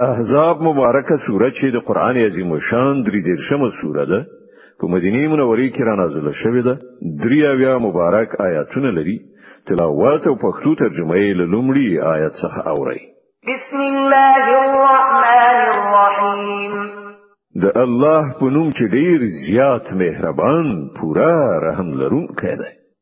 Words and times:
احزاب 0.00 0.62
مبارکه 0.62 1.16
سوره 1.26 1.50
چې 1.50 1.64
د 1.74 1.82
قران 1.88 2.16
عظیم 2.16 2.58
شان 2.58 3.00
درې 3.06 3.20
دیرشمه 3.28 3.70
سوره 3.80 4.04
ده 4.12 4.20
په 4.80 4.86
مدینه 4.94 5.20
منورې 5.32 5.68
کې 5.74 5.82
را 5.88 5.94
نازله 6.02 6.32
شوې 6.42 6.62
ده 6.68 6.74
درې 7.24 7.38
اویا 7.52 7.74
مبارک 7.86 8.30
آیاتونه 8.46 8.90
لري 8.98 9.18
تلاوت 9.66 10.22
او 10.28 10.34
پښتو 10.44 10.70
ترجمه 10.80 11.14
یې 11.24 11.32
لومړی 11.40 11.88
آیت 12.14 12.32
څخه 12.42 12.60
اوري 12.72 13.00
بسم 13.52 13.80
الله 13.92 14.42
الرحمن 14.64 15.60
الرحیم 15.82 16.74
د 17.62 17.64
الله 17.84 18.22
په 18.40 18.44
نوم 18.56 18.68
چې 18.76 18.84
ډیر 18.96 19.20
زیات 19.46 19.86
مهربان 19.92 20.88
پورا 21.00 21.32
رحم 21.68 21.88
لرونکی 22.00 22.54
دی 22.60 22.70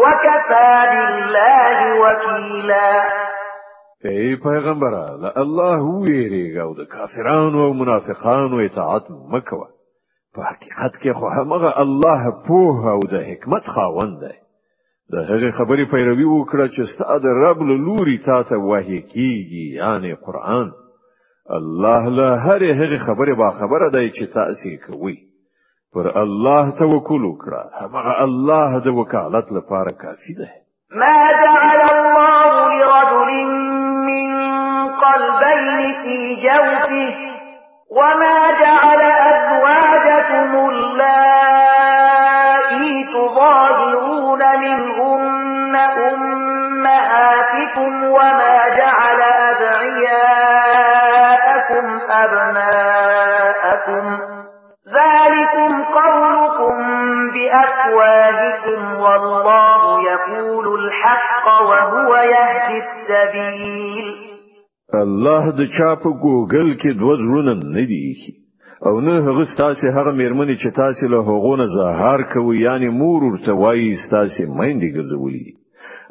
وكفى 0.00 0.92
بالله 0.92 1.78
وكيلا 2.00 3.02
اي 4.04 4.36
پیغمبر 4.36 4.92
لا 5.20 5.40
الله 5.40 5.80
ویریږه 5.80 6.62
او 6.62 6.74
د 6.74 6.84
کافرانو 6.84 7.64
او 7.66 7.72
منافقانو 7.72 8.60
اطاعت 8.64 9.04
مکوا 9.10 9.66
په 10.34 10.42
حقیقت 10.42 10.98
کې 11.02 11.12
خو 11.18 11.26
هغه 11.36 11.80
الله 11.82 12.32
پوه 12.46 12.90
او 12.90 13.00
د 13.12 13.24
حکمت 13.30 13.62
خاوند 13.76 14.20
دی 14.24 14.36
د 15.12 15.26
هغه 15.30 15.50
خبرې 15.50 15.90
پیروي 15.92 16.24
وکړه 16.24 16.66
چې 16.74 16.88
ستاسو 16.94 17.28
رب 17.42 17.62
له 17.62 17.76
لوري 17.86 18.18
تا 18.26 18.42
ته 18.42 18.56
وحی 18.58 19.02
کیږي 19.02 19.74
یعنی 19.80 20.14
قران 20.14 20.72
الله 21.58 22.08
له 22.10 22.28
هر 22.46 22.62
هغه 22.80 22.98
خبره 23.06 23.34
با 23.34 23.50
خبره 23.60 23.90
دی 23.90 24.10
چې 24.10 24.24
تاسو 24.34 24.76
کوي 24.86 25.16
پر 26.02 26.08
الله 26.22 26.64
توکل 26.78 27.22
وکړه 27.24 27.62
هغه 27.80 28.08
الله 28.26 28.70
د 28.86 28.88
وکالت 28.98 29.46
لپاره 29.52 29.90
کافی 30.02 30.32
ده 30.40 30.48
ما 30.92 31.22
جعل 31.42 31.80
الله 31.90 32.52
لرجل 32.80 33.30
من 34.10 34.28
قلبين 35.04 35.78
في 36.02 36.16
جوفه 36.44 37.12
وما 37.98 38.38
جعل 38.62 39.00
أزواجكم 39.32 40.48
اللائي 40.68 42.90
تظاهرون 43.14 44.42
منهن 44.64 45.74
أمهاتكم 46.14 47.92
وما 48.04 48.56
جعل 48.80 49.20
أدعياءكم 49.48 51.84
أبناءكم 52.10 54.06
أفواهكم 57.86 59.00
والله 59.04 59.82
يقول 60.12 60.66
الحق 60.84 61.46
وهو 61.70 62.14
يهدي 62.16 62.80
السبيل 62.86 64.14
الله 64.94 65.50
د 65.50 65.60
چا 65.76 65.88
په 66.02 66.08
ګوګل 66.24 66.68
کې 66.80 66.90
دوه 67.00 67.14
زرونه 67.22 67.52
نه 67.76 67.84
دي 67.90 68.14
او 68.86 69.00
نه 69.06 69.12
هغه 69.26 69.44
ستاسو 69.54 69.86
هغه 69.98 70.12
مېرمنې 70.20 70.56
چې 70.62 70.68
تاسو 70.80 71.04
له 71.12 71.18
هغه 71.30 71.52
نه 71.60 71.66
زهار 71.78 72.20
کوي 72.34 72.58
یعنی 72.68 72.88
مور 73.00 73.20
ورته 73.24 73.52
وایي 73.62 73.92
ستاسو 74.06 74.42
مېندې 74.58 74.88
ګرځولې 74.96 75.40
دي 75.46 75.54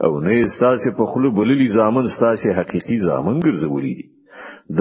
او 0.06 0.12
نه 0.25 0.34
ستاسو 0.56 0.88
په 0.97 1.03
خلو 1.12 1.30
بللی 1.38 1.68
ځامن 1.78 2.06
ستاسو 2.18 2.47
حقيقي 2.59 2.97
ځامن 3.08 3.35
ګرځولې 3.47 3.94
دي 4.00 4.06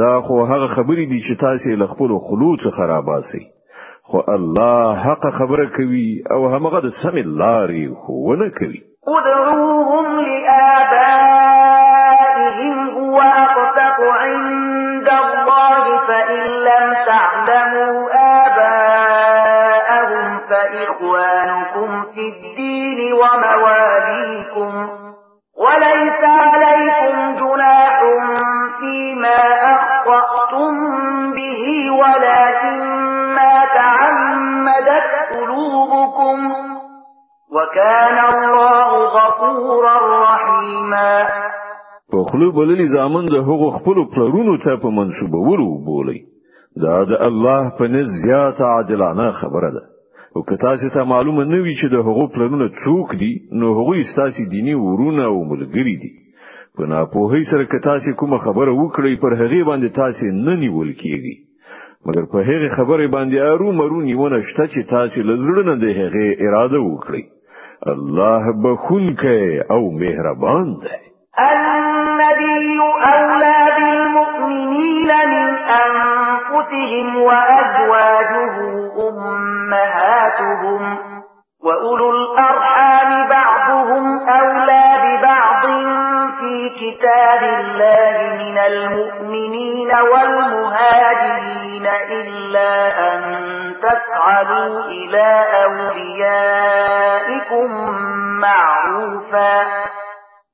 دا 0.00 0.12
خو 0.26 0.34
هغه 0.52 0.66
خبرې 0.76 1.04
دي 1.12 1.18
چې 1.28 1.34
تاسو 1.46 1.70
له 1.80 1.86
خپل 1.92 2.10
خلوت 2.28 2.60
خراباسي 2.76 3.42
خو 4.08 4.18
الله 4.28 4.94
حق 4.96 5.26
خبره 5.38 5.66
کوي 5.76 6.22
او 6.34 6.48
همغه 6.54 6.80
د 6.80 6.86
سم 7.02 7.16
هو 8.04 8.34
نه 8.40 8.48
کوي 8.58 8.80
ادعوهم 9.16 10.16
لآبائهم 10.26 12.78
هو 12.96 13.16
أقسم 13.44 13.83
وكان 37.74 38.18
الله 38.34 38.92
غفورا 39.18 39.96
رحيما 40.22 41.24
په 42.10 42.22
خلو 42.32 42.50
بللی 42.58 42.86
زامن 42.92 43.26
د 43.32 43.42
هغو 43.48 43.70
خپل 43.78 43.98
پرونو 44.16 44.54
ته 44.64 44.76
په 44.82 44.90
منسوبولو 44.98 45.66
بولی 45.86 46.14
دا 46.84 46.94
د 47.10 47.18
الله 47.30 47.72
په 47.78 47.88
نزيات 47.96 48.60
عادلانه 48.68 49.28
خبره 49.40 49.70
ده 49.76 49.82
او 50.36 50.42
که 50.44 50.56
تاسو 50.66 50.90
ته 50.98 51.02
معلومه 51.14 51.44
نه 51.54 51.62
وي 51.62 51.74
چې 51.82 51.88
د 51.92 52.06
هغو 52.10 52.26
پرونو 52.38 52.68
څوک 52.84 53.16
دي 53.24 53.32
نو 53.62 53.74
هغه 53.80 54.02
ستاسو 54.12 54.46
دینی 54.54 54.74
ورونه 54.84 55.26
او 55.32 55.44
ملګری 55.52 55.96
دي 56.04 56.12
په 56.76 56.82
ناپوهی 56.94 57.44
سره 57.52 57.64
که 57.64 57.80
تاسو 57.90 58.14
کومه 58.22 58.38
خبره 58.46 58.70
وکړئ 58.72 59.14
پر 59.22 59.32
هغه 59.42 59.62
باندې 59.70 59.96
تاسو 60.02 60.32
نه 60.46 60.56
نیول 60.64 60.92
کیږي 61.02 61.36
مګر 62.06 62.24
په 62.34 62.38
هغه 62.52 62.68
خبره 62.78 63.04
باندې 63.16 63.36
ارو 63.52 63.72
مرو 63.80 64.00
نیونه 64.08 64.40
شته 64.48 64.64
چې 64.74 64.90
تاسو 64.94 65.26
لزړه 65.30 65.62
نه 65.70 65.80
ده 65.86 65.96
هغه 66.02 66.26
اراده 66.46 66.80
وکړئ 66.80 67.24
الله 67.86 68.52
بخون 68.64 69.16
که 69.22 69.64
او 69.70 69.92
مهربان 69.98 70.76
ده 70.82 71.00
النبي 71.42 72.78
أولى 73.06 73.66
بالمؤمنين 73.78 75.08
من 75.26 75.48
أنفسهم 75.82 77.16
وأزواجه 77.16 78.54
أمهاتهم 79.08 80.82
وأولو 81.64 82.10
الأرحام 82.10 83.28
بعضهم 83.28 84.04
أولى 84.28 84.83
لله 87.24 88.16
من 88.42 88.58
المؤمنين 88.58 89.88
والمهاجرين 90.12 91.86
إلا 92.20 92.70
أن 93.14 93.20
تفعلوا 93.82 94.74
إلى 94.84 95.28
أوليائكم 95.64 97.68
معروفا 98.40 99.54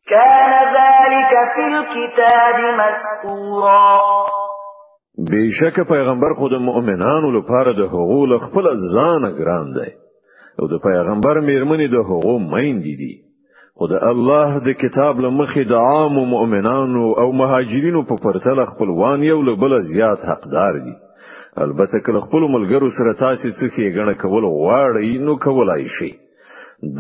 كان 0.08 0.50
ذلك 0.78 1.32
في 1.54 1.64
الكتاب 1.72 2.56
مسكورا 2.80 3.96
بیشک 5.30 5.80
پیغمبر 5.88 6.34
خود 6.34 6.52
المؤمنان 6.52 7.22
لفارد 7.36 7.88
حقول 7.88 8.32
حقوق 8.40 8.50
خپل 8.50 8.64
ځان 8.94 9.22
ګران 9.36 9.68
او 10.60 10.64
د 10.68 10.72
پیغمبر 10.88 11.40
میرمنې 11.40 11.86
د 11.88 11.94
حقوق 12.08 12.40
مین 12.54 12.80
دي, 12.80 12.96
دي. 12.96 13.29
خو 13.82 13.86
د 13.92 13.94
الله 14.12 14.58
د 14.64 14.72
کتاب 14.80 15.20
لمخې 15.24 15.62
د 15.68 15.76
عام 15.90 16.14
مؤمنانو 16.32 17.04
او 17.22 17.28
مهاجرینو 17.40 18.02
په 18.10 18.16
پرتله 18.24 18.64
خپلوان 18.72 19.22
یو 19.26 19.38
له 19.46 19.54
بل 19.62 19.72
زیات 19.92 20.24
حقدار 20.30 20.74
دي 20.88 20.92
البته 21.66 22.00
کله 22.08 22.20
خپل 22.26 22.44
ملګرو 22.56 22.88
سره 22.98 23.12
تاسو 23.22 23.48
څه 23.58 23.66
کې 23.76 23.94
غنه 23.96 24.14
کول 24.24 24.44
غواړئ 24.56 25.10
نو 25.28 25.38
کولای 25.46 25.86
شئ 25.96 26.10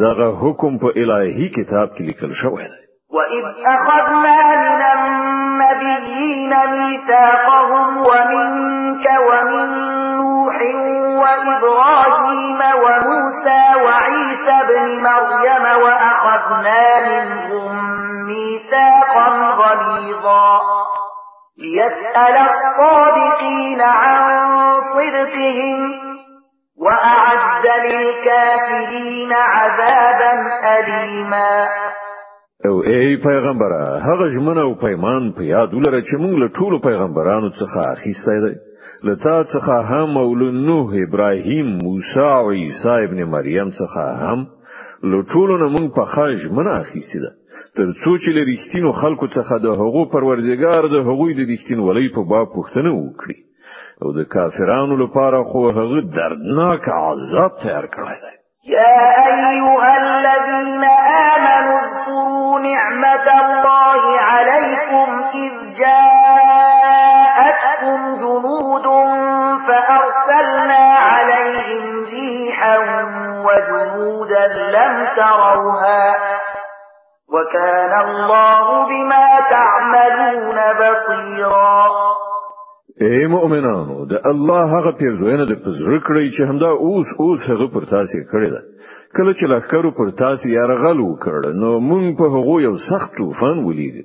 دغه 0.00 0.28
حکم 0.44 0.78
په 0.86 0.92
الهي 1.04 1.48
کتاب 1.60 1.88
کې 1.96 2.02
لیکل 2.10 2.32
شوی 2.40 2.66
دی 2.72 2.82
وَإِذْ 3.16 3.46
أَخَذْنَا 3.76 4.50
مِنَ 4.64 4.90
النَّبِيِّينَ 4.96 6.66
مِيثَاقَهُمْ 6.74 8.04
وَمِنْكَ 8.10 9.22
وَمِنْ 9.30 9.99
إبراهيم 12.40 12.82
وموسى 12.84 13.62
وعيسى 13.84 14.68
بن 14.68 15.02
مريم 15.08 15.64
وأخذنا 15.84 16.84
منهم 17.10 17.76
ميثاقا 18.28 19.28
غليظا 19.52 20.60
ليسأل 21.58 22.48
الصادقين 22.48 23.80
عن 23.80 24.50
صدقهم 24.94 25.80
وأعد 26.80 27.66
للكافرين 27.66 29.32
عذابا 29.32 30.32
أليما 30.78 31.66
او 32.68 32.82
ای 32.82 32.88
إيه 33.06 33.16
پیغمبره 33.22 33.84
هغه 33.98 34.28
جمعنه 34.36 34.60
او 34.60 34.74
پیمان 34.74 35.32
په 35.36 35.40
یاد 35.42 35.74
ولر 35.74 36.00
چې 36.00 36.14
موږ 36.18 36.32
له 36.42 36.48
ټولو 36.48 36.78
پیغمبرانو 36.88 37.48
څخه 37.50 37.78
اخیستی 37.96 38.38
دی 38.44 38.54
لتا 39.04 39.42
څخه 39.44 39.80
هم 39.82 40.16
اول 40.18 40.42
نوح 40.66 40.92
ابراهیم 41.08 41.66
موسی 41.82 42.20
او 42.20 42.50
عیسی 42.50 42.88
ابن 43.08 43.22
مریم 43.34 43.68
څخه 43.68 44.24
هم 44.24 44.46
لټول 45.12 45.50
نه 45.62 45.68
مونږ 45.74 45.88
په 45.96 46.04
خرج 46.14 46.46
منه 46.56 46.70
اخیسته 46.80 47.20
ده 47.24 47.30
تر 47.76 47.88
څو 47.92 48.18
چې 48.22 48.30
لریښتینو 48.38 48.92
خلکو 49.02 49.26
څخه 49.36 49.58
د 49.58 49.66
هغو 49.80 50.02
پروردګار 50.14 50.86
د 50.94 51.06
هغوی 51.08 51.32
د 51.36 51.40
رښتین 51.52 51.80
ولې 51.84 52.14
په 52.14 52.22
باب 52.32 52.46
پوښتنه 52.56 52.90
وکړي 52.96 53.36
او 54.02 54.12
د 54.18 54.22
کافرانو 54.34 54.96
لپاره 55.04 55.42
خو 55.52 55.64
هغه 55.78 56.00
دردناک 56.18 56.88
عذاب 56.98 57.58
تیار 57.62 57.86
کړی 57.96 58.18
دی 58.24 58.34
يا 58.76 59.08
أيها 59.30 59.92
الذين 60.04 60.84
آمنوا 61.34 61.78
اذكروا 61.86 62.58
نعمة 62.58 63.26
الله 63.42 64.20
عليكم 64.32 65.08
إذ 65.44 65.52
جاءكم 65.80 66.79
جاءتكم 67.42 68.16
جنود 68.16 68.84
فأرسلنا 69.68 70.94
عليهم 70.98 72.04
ريحا 72.04 72.78
وجنودا 73.46 74.46
لم 74.70 75.06
تروها 75.16 76.16
وكان 77.28 78.00
الله 78.08 78.86
بما 78.88 79.40
تعملون 79.50 80.60
بصيرا 80.72 82.09
اے 83.04 83.10
مؤمنانو 83.34 83.96
د 84.10 84.12
الله 84.30 84.62
هغه 84.76 84.90
پیرزوینه 85.00 85.44
د 85.50 85.54
پزړه 85.64 85.98
کړی 86.08 86.24
چې 86.34 86.42
همدا 86.50 86.70
اوس 86.86 87.08
اوس 87.24 87.38
هغه 87.50 87.66
پر 87.74 87.82
تاسو 87.94 88.18
کړی 88.32 88.48
ده 88.54 88.60
کله 89.16 89.32
چې 89.38 89.44
لخرو 89.52 89.90
پر 89.98 90.08
تاسو 90.22 90.44
یارغل 90.54 90.98
وکړ 91.00 91.40
نو 91.62 91.70
مونږ 91.90 92.06
په 92.18 92.26
هغه 92.36 92.56
یو 92.66 92.74
سخت 92.90 93.10
طوفان 93.18 93.56
ولید 93.68 93.96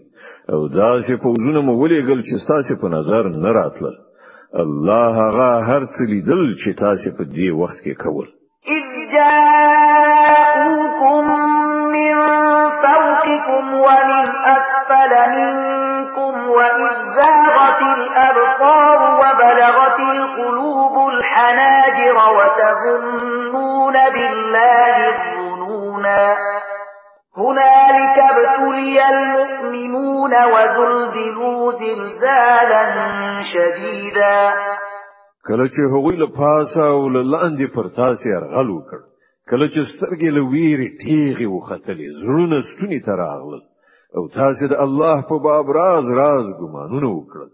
او 0.53 0.61
دا 0.67 0.91
چې 1.05 1.13
فوزونه 1.23 1.59
مو 1.61 1.73
ولېګل 1.83 2.19
چې 2.27 2.35
تاسو 2.51 2.71
په 2.81 2.87
نظر 2.97 3.23
نه 3.43 3.49
راتله 3.59 3.91
الله 4.63 5.07
هغه 5.23 5.49
هر 5.69 5.81
څه 5.93 6.01
لیدل 6.13 6.43
چې 6.61 6.69
تاسو 6.83 7.07
په 7.17 7.23
دې 7.35 7.49
وخت 7.61 7.77
کې 7.85 7.93
کول 8.03 8.27
اذ 8.77 8.89
جاءوكم 9.15 11.23
من 11.95 12.13
فوقكم 12.85 13.65
ومن 13.87 14.25
اسفل 14.55 15.11
منكم 15.35 15.93
وإذ 16.55 16.97
زاغت 17.17 17.81
الأبصار 17.97 18.99
وبلغت 19.21 19.99
القلوب 20.15 21.09
الحناجر 21.13 22.15
وتظنون 22.37 23.93
بالله 24.13 24.95
الظنونا 25.39 26.35
هنالك 27.43 28.17
ابتلي 28.19 28.97
المؤمنون 29.15 30.31
وزلزلوا 30.53 31.71
زلزالا 31.71 32.83
شديدا 33.53 34.53
کله 35.47 35.67
چې 35.67 35.91
هغوی 35.93 36.15
له 36.15 36.27
پاسه 36.27 36.83
او 36.87 37.09
له 37.09 37.21
لاندې 37.33 37.67
پر 37.75 37.87
تاسې 37.99 38.27
ارغل 38.39 38.69
وکړ 38.71 38.99
کله 39.51 39.65
چې 39.67 39.81
سترګې 39.93 40.29
له 40.37 40.41
ویرې 40.51 40.89
ټیغې 41.03 41.47
وختلې 41.57 42.07
زړونه 42.21 42.57
ستوني 42.69 42.99
ته 42.99 43.11
راغلل 43.15 43.61
او 44.17 44.23
تاسو 44.27 44.63
د 44.71 44.73
الله 44.85 45.17
په 45.29 45.35
باب 45.47 45.65
راز 45.79 46.05
راز 46.19 46.45
ګمانونه 46.59 47.09
وکړل 47.17 47.51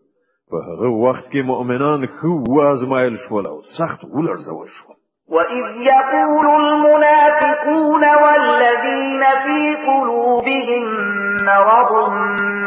په 0.52 0.56
هغه 0.68 0.88
وخت 1.06 1.26
کې 1.32 1.42
مؤمنان 1.52 2.02
خو 2.16 2.32
وازمایل 2.58 3.16
شول 3.26 3.46
او 3.54 3.58
سخت 3.78 4.00
ولړزول 4.16 4.68
شو 4.76 4.88
وَإِذْ 5.36 5.66
يَقُولُ 5.94 6.48
الْمُنَافِقُونَ 6.64 8.04
وَالَّذِينَ 8.24 9.24
فِي 9.46 9.62
قُلُوبِهِم 9.90 10.86
مَّرَضٌ 11.50 11.92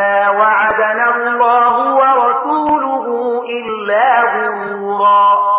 مَّا 0.00 0.18
وَعَدَنَا 0.40 1.06
اللَّهُ 1.16 1.72
وَرَسُولُهُ 2.00 3.04
إِلَّا 3.60 4.06
غُرُورًا 4.34 5.53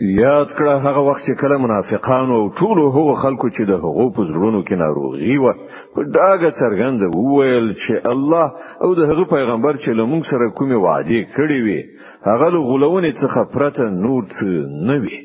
یاد 0.00 0.48
کړه 0.56 0.72
هغه 0.84 1.00
وخت 1.04 1.22
چې 1.26 1.34
کله 1.40 1.56
منافقان 1.58 2.30
او 2.38 2.42
ټول 2.60 2.78
هغه 2.78 3.14
خلکو 3.22 3.46
چې 3.48 3.62
د 3.70 3.72
هغو 3.84 4.06
په 4.16 4.22
زړونو 4.32 4.60
کې 4.64 4.74
ناروغي 4.84 5.36
و 5.44 5.46
په 5.94 6.00
داګه 6.16 6.50
څرګند 6.60 6.98
وویل 7.16 7.66
چې 7.82 7.94
الله 8.12 8.46
او 8.82 8.88
د 8.98 9.00
هغه 9.10 9.24
پیغمبر 9.34 9.72
چې 9.82 9.90
لمونږ 9.98 10.22
سره 10.30 10.50
کومې 10.58 10.76
وعده 10.86 11.20
کړې 11.36 11.58
وي 11.66 11.80
هغه 12.28 12.46
له 12.54 12.58
غولونې 12.68 13.12
څخه 13.22 13.40
پرته 13.54 13.82
نور 14.04 14.22
څه 14.36 14.44
نه 14.88 14.96
وي 15.02 15.18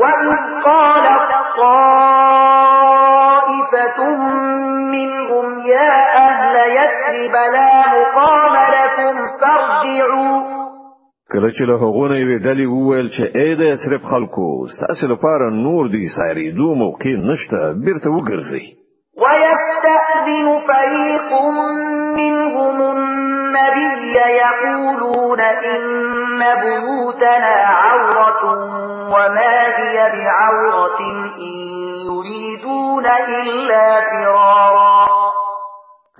وقالت 0.00 1.28
طائفة 1.56 3.98
منهم 4.94 5.46
يا 5.74 5.94
أهل 6.28 6.54
يثرب 6.78 7.34
لا 7.54 7.66
مقام 7.92 8.54
لكم 8.76 9.14
فارجعوا 9.40 10.41
کله 11.32 11.50
چې 11.56 11.64
له 11.70 11.74
هغونه 11.84 12.14
وی 12.28 12.38
دلی 12.48 12.66
وویل 12.70 13.08
چې 13.16 13.24
اې 13.40 13.48
د 13.60 13.62
اسرب 13.76 14.02
خلکو 14.12 14.46
ستاسو 14.74 15.04
لپاره 15.12 15.44
نور 15.66 15.88
دی 15.94 16.00
ساري 16.16 16.46
دو 16.60 16.68
موقع 16.82 17.12
نشته 17.30 17.58
بیرته 17.84 18.08
وګرځي 18.16 18.64
ويستأذن 19.22 20.48
فريق 20.70 21.30
منهم 22.16 22.76
النبي 22.94 24.14
يقولون 24.44 25.40
إن 25.40 26.44
بيوتنا 26.64 27.54
عورة 27.82 28.44
وما 29.14 29.56
هي 29.78 29.96
بعورة 30.14 31.00
إن 31.48 31.54
يريدون 32.16 33.06
إلا 33.40 34.00
فرارا 34.10 35.01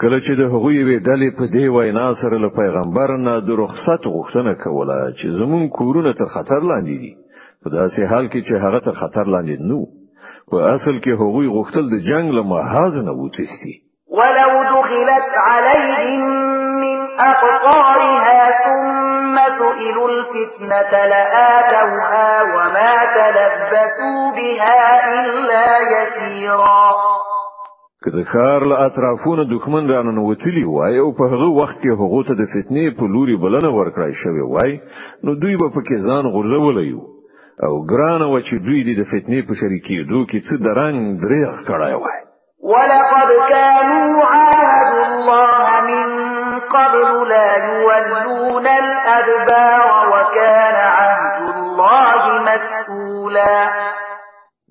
کله 0.01 0.19
چې 0.25 0.33
د 0.41 0.43
هغوی 0.53 0.79
وی 0.89 0.97
ډلې 1.09 1.29
په 1.39 1.45
دی 1.55 1.65
وینا 1.69 2.07
سره 2.23 2.37
له 2.45 2.49
پیغمبر 2.61 3.09
نه 3.27 3.35
د 3.47 3.49
رخصت 3.63 4.03
غوښتنه 4.15 4.53
کوله 4.65 4.99
چې 5.19 5.27
زمون 5.41 5.69
کورونه 5.79 6.13
تر 6.21 6.27
خطر 6.35 6.61
لاندې 6.71 6.97
دي 7.03 7.13
په 7.63 7.69
داسې 7.79 8.01
حال 8.11 8.25
کې 8.33 8.41
چې 8.47 8.55
هغه 8.65 8.79
تر 8.87 8.93
خطر 9.03 9.25
لاندې 9.35 9.57
نو 9.71 9.79
په 10.51 10.57
اصل 10.75 10.95
کې 11.05 11.13
هغوی 11.23 11.47
غوښتل 11.57 11.85
د 11.93 11.97
جنگ 12.09 12.27
له 12.37 12.43
محاذ 12.53 12.95
نه 13.07 13.13
وتښتي 13.21 13.75
ولو 14.19 14.53
دخلت 14.75 15.31
عليهم 15.51 16.25
من 16.85 16.99
أقطارها 17.33 18.41
ثم 18.65 19.35
سئلوا 19.59 20.09
الفتنة 20.13 20.91
لآتوها 21.13 22.29
وما 22.55 22.93
تلبسوا 23.17 24.21
بها 24.37 24.85
إلا 25.25 25.67
يسيرا 25.95 26.93
که 28.05 28.11
د 28.17 28.19
ښار 28.31 28.63
له 28.71 28.77
اطرافونو 28.87 29.43
دښمن 29.55 29.85
رانن 29.93 30.19
وتلی 30.19 30.65
وای 30.69 30.95
او 31.03 31.09
په 31.19 31.25
هغه 31.33 31.49
وخت 31.61 31.77
کې 31.83 31.89
هغه 31.97 32.21
ته 32.29 32.35
د 32.41 32.45
فتنې 32.55 32.87
په 32.99 33.05
لوري 33.15 33.37
بلنه 33.45 33.71
ورکړای 33.79 34.13
شوی 34.23 34.43
وای 34.53 34.73
نو 35.25 35.31
دوی 35.43 35.55
به 35.61 35.69
پکې 35.77 35.97
ځان 36.09 36.25
غورځولای 36.35 36.91
او 37.67 37.73
ګرانه 37.91 38.27
و 38.33 38.35
چې 38.49 38.55
دوی 38.67 38.81
د 38.95 39.03
فتنې 39.13 39.41
په 39.49 39.53
شریکې 39.61 39.97
دوه 40.11 40.25
کې 40.31 40.39
څه 40.49 40.55
درنګ 40.67 40.97
دریغ 41.25 41.51
کړای 41.69 41.95
وای 42.03 42.21
ولقد 42.73 43.29
كانوا 43.55 44.11
عهد 44.33 44.91
الله 45.11 45.61
من 45.91 46.09
قبل 46.75 47.09
لا 47.33 47.51
يولون 47.69 48.67
الأدبار 48.83 49.93
وكان 50.13 50.75
عهد 50.99 51.45
الله 51.55 52.15
مسؤولا 52.51 53.92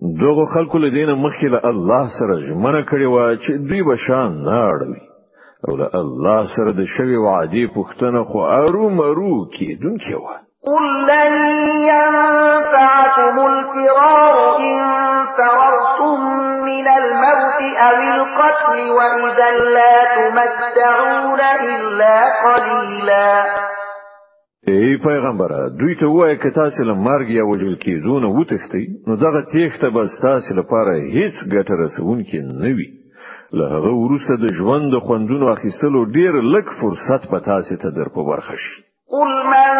دغه 0.01 0.45
خلکو 0.53 0.77
له 0.77 0.89
دینه 0.89 1.15
مخکې 1.15 1.47
له 1.53 1.59
الله 1.63 2.03
سره 2.19 2.33
ژمنه 2.47 2.81
کړې 2.89 3.05
و 3.13 3.15
چې 3.43 3.51
دوی 3.69 3.81
به 3.87 3.95
شان 3.95 4.31
نه 4.45 4.57
اړوي 4.73 5.01
او 5.67 5.75
له 5.81 5.87
الله 5.93 6.41
سره 6.55 6.71
د 6.79 6.81
شوی 6.95 7.15
وعده 7.17 7.65
پښتنه 7.77 8.23
خو 8.29 8.39
ارو 8.39 8.89
مرو 8.89 9.35
کېدونکې 9.55 10.13
و 10.21 10.25
قل 10.67 10.85
لن 11.13 11.33
ينفعكم 11.93 13.35
الفرار 13.51 14.37
إن 14.59 14.81
فررتم 15.37 16.19
من 16.69 16.87
الموت 16.99 17.59
أو 17.87 17.97
القتل 18.17 18.79
وإذا 18.97 19.49
لا 19.75 19.95
تمتعون 20.15 21.41
إلا 21.71 22.15
قليلاً 22.45 23.45
ای 24.67 24.97
پیغمبره 24.97 25.69
دوی 25.79 25.95
ته 25.95 26.05
وایي 26.05 26.37
که 26.37 26.49
تاسو 26.49 26.83
له 26.83 26.93
مرګ 26.93 27.29
یا 27.29 27.47
وجل 27.47 27.75
کېدون 27.75 28.23
وتښتئ 28.23 28.85
نو 29.07 29.15
دغه 29.15 29.41
تېښته 29.53 29.89
به 29.89 30.07
تاسو 30.21 30.55
لپاره 30.59 30.93
هیڅ 31.13 31.35
ګټه 31.53 31.73
رسونکې 31.83 32.37
نه 32.41 32.69
وي 32.75 32.89
له 33.57 33.65
هغه 33.73 33.91
وروسته 34.03 34.33
د 34.37 34.47
ژوند 34.57 34.91
د 34.93 34.99
خوندونو 34.99 35.47
اخیستلو 35.47 36.05
ډیر 36.15 36.33
لږ 36.53 36.65
فرصت 36.81 37.31
به 37.31 37.39
تاسو 37.39 37.75
ته 37.75 37.89
در 37.91 38.07
په 38.15 38.23
برخه 38.23 38.55
شي 38.63 38.75
قل 39.13 39.31
من 39.53 39.71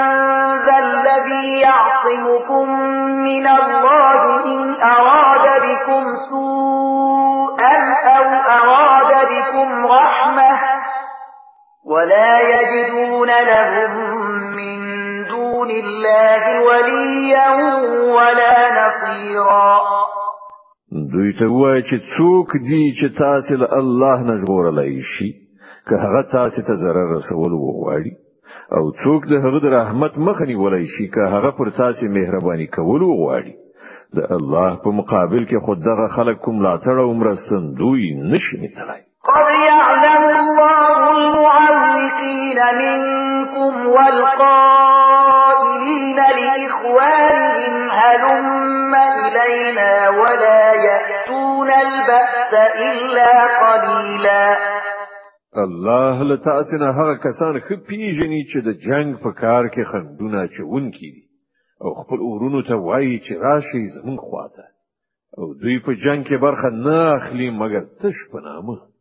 ذا 0.65 0.77
الذي 0.87 1.45
يعصمكم 1.65 2.65
من 3.29 3.45
الله 3.57 4.21
إن 4.53 4.61
أراد 4.93 5.45
بكم 5.67 6.03
سوءا 6.29 8.00
ولا 11.91 12.33
يجدون 12.51 13.27
لهم 13.51 14.21
من 14.59 14.79
دون 15.27 15.69
الله 15.83 16.43
وليا 16.67 17.49
ولا 18.15 18.55
نصيرا 18.81 19.79
دوی 21.13 21.33
ته 21.39 21.45
وای 21.47 21.81
چې 21.83 21.99
څوک 22.17 22.55
دی 22.69 22.81
چې 23.01 23.17
تاسو 23.17 23.55
له 23.57 23.69
الله 23.77 24.23
نه 24.23 24.35
ژغورلای 24.37 25.01
شي 25.17 25.33
که 25.89 25.95
هغه 25.95 26.21
تاسو 26.31 26.61
ته 26.61 26.73
ضرر 26.83 27.15
رسول 27.15 27.51
وغواړي 27.53 28.13
او 28.77 28.91
څوک 28.91 29.27
د 29.29 29.33
هغه 29.45 29.69
رحمت 29.69 30.17
مخ 30.17 30.41
نیولای 30.41 30.85
شي 30.85 31.07
که 31.07 31.21
هغه 31.35 31.51
پر 31.51 31.69
تاسو 31.77 32.05
مهرباني 32.07 32.67
کول 32.67 33.01
وغواړي 33.03 33.53
د 34.15 34.19
الله 34.31 34.75
په 34.83 34.89
مقابل 34.89 35.45
کې 35.47 35.65
خود 35.65 35.79
دغه 35.79 36.07
خلک 36.15 36.39
کوم 36.41 36.61
لا 36.61 36.77
تړ 36.77 36.99
او 36.99 37.13
مرستن 37.13 37.73
دوی 37.79 38.15
نشي 38.23 38.67
تلای 38.77 39.03
قضيه 39.25 39.70
منكم 42.63 43.73
والقائلين 43.87 46.15
لإخوانهم 46.15 47.89
هلم 47.99 48.95
إلينا 48.95 50.09
ولا 50.09 50.73
يأتون 50.73 51.69
البأس 51.69 52.53
إلا 52.75 53.45
قليلا 53.63 54.45
الله 55.57 56.23
لتاسنه 56.23 56.89
هغه 56.91 57.13
کسان 57.17 57.59
خپي 57.67 58.11
جنې 58.19 58.43
چې 58.51 58.59
د 58.67 58.69
جنگ 58.87 59.15
په 59.23 59.31
کار 59.41 59.65
کې 59.69 59.83
خندونه 59.91 60.47
چون 60.47 60.91
کی 60.91 61.11
او 61.81 61.93
خپل 62.03 62.19
اورونو 62.27 62.61
ته 62.61 62.75
وایي 62.75 63.19
چې 63.19 63.33
راشي 63.43 63.87
زمون 63.95 64.17
خواته 64.17 64.63
او 65.37 65.43
دوی 65.61 65.79
په 65.85 65.91
جنگ 66.05 66.25
کې 66.25 66.37
برخه 66.41 66.69
نه 66.69 67.15
اخلي 67.15 67.49
مګر 67.59 67.83
تش 68.03 68.15
په 68.31 68.39
نامه 68.47 68.90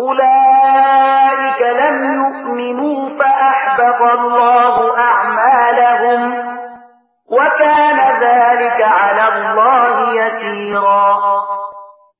أولئك 0.00 1.60
لم 1.82 1.96
يؤمنوا 2.20 3.08
فأحبط 3.18 4.00
الله 4.18 4.98
أعمالهم 4.98 6.20
وكان 7.30 7.98
ذلك 8.22 8.80
على 8.82 9.24
الله 9.32 9.94
يسيرا 10.20 11.16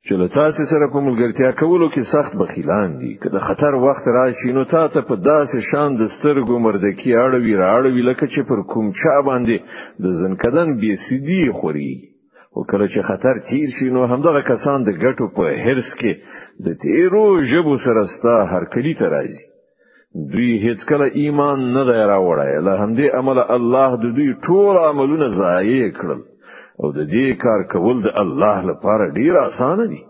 چې 0.08 0.12
له 0.12 0.28
تاسو 0.34 0.62
سره 0.72 0.86
کوم 0.92 1.14
ګټیا 1.20 1.50
کولو 1.60 1.88
کې 1.94 2.02
سخت 2.12 2.36
بخیلان 2.40 2.98
دي 2.98 3.14
که 3.22 3.28
د 3.28 3.38
خطر 3.46 3.74
وخت 3.86 4.08
راشي 4.16 4.52
نو 4.58 4.64
تاسو 4.74 5.02
په 5.08 5.14
داسې 5.30 5.58
شان 5.70 5.96
د 5.96 6.08
سترګو 6.16 6.58
مردکی 6.66 7.14
اړوي 7.14 7.54
راړوي 7.64 8.02
لکه 8.10 8.26
چې 8.26 8.40
پر 8.48 8.62
کوم 8.72 8.90
چا 9.00 9.16
باندې 9.28 9.56
د 10.02 10.18
زنکدن 10.22 10.76
بي 10.80 10.92
سي 11.06 11.16
دي 11.28 11.42
خوري 11.60 12.15
او 12.56 12.64
کله 12.64 12.86
چې 12.92 13.00
خطر 13.08 13.34
تیر 13.50 13.68
شي 13.78 13.86
نو 13.94 14.04
همدغه 14.10 14.40
کسان 14.50 14.84
د 14.84 14.90
ګټو 15.04 15.24
په 15.36 15.44
هرس 15.64 15.90
کې 16.00 16.12
د 16.64 16.78
تیرو 16.84 17.24
ژبو 17.50 17.74
سره 17.86 18.02
ستا 18.16 18.36
هر 18.52 18.64
کلی 18.74 18.94
ته 19.00 19.08
راځي 19.14 19.44
دوی 20.32 20.50
هیڅ 20.64 20.88
کله 20.90 21.06
ایمان 21.22 21.58
نه 21.74 21.82
دی 21.88 21.98
راوړی 22.12 22.52
له 22.66 22.72
همدې 22.82 23.06
عمله 23.18 23.44
الله 23.56 23.90
د 24.04 24.06
دوی 24.16 24.30
ټول 24.46 24.74
عملونه 24.90 25.26
ضایع 25.42 25.88
کړل 25.98 26.20
او 26.80 26.92
د 26.98 27.00
دې 27.14 27.28
کار 27.44 27.60
کول 27.72 28.02
د 28.02 28.08
الله 28.22 28.56
لپاره 28.70 29.12
ډیر 29.18 29.34
اسانه 29.48 29.84
دي 29.92 30.00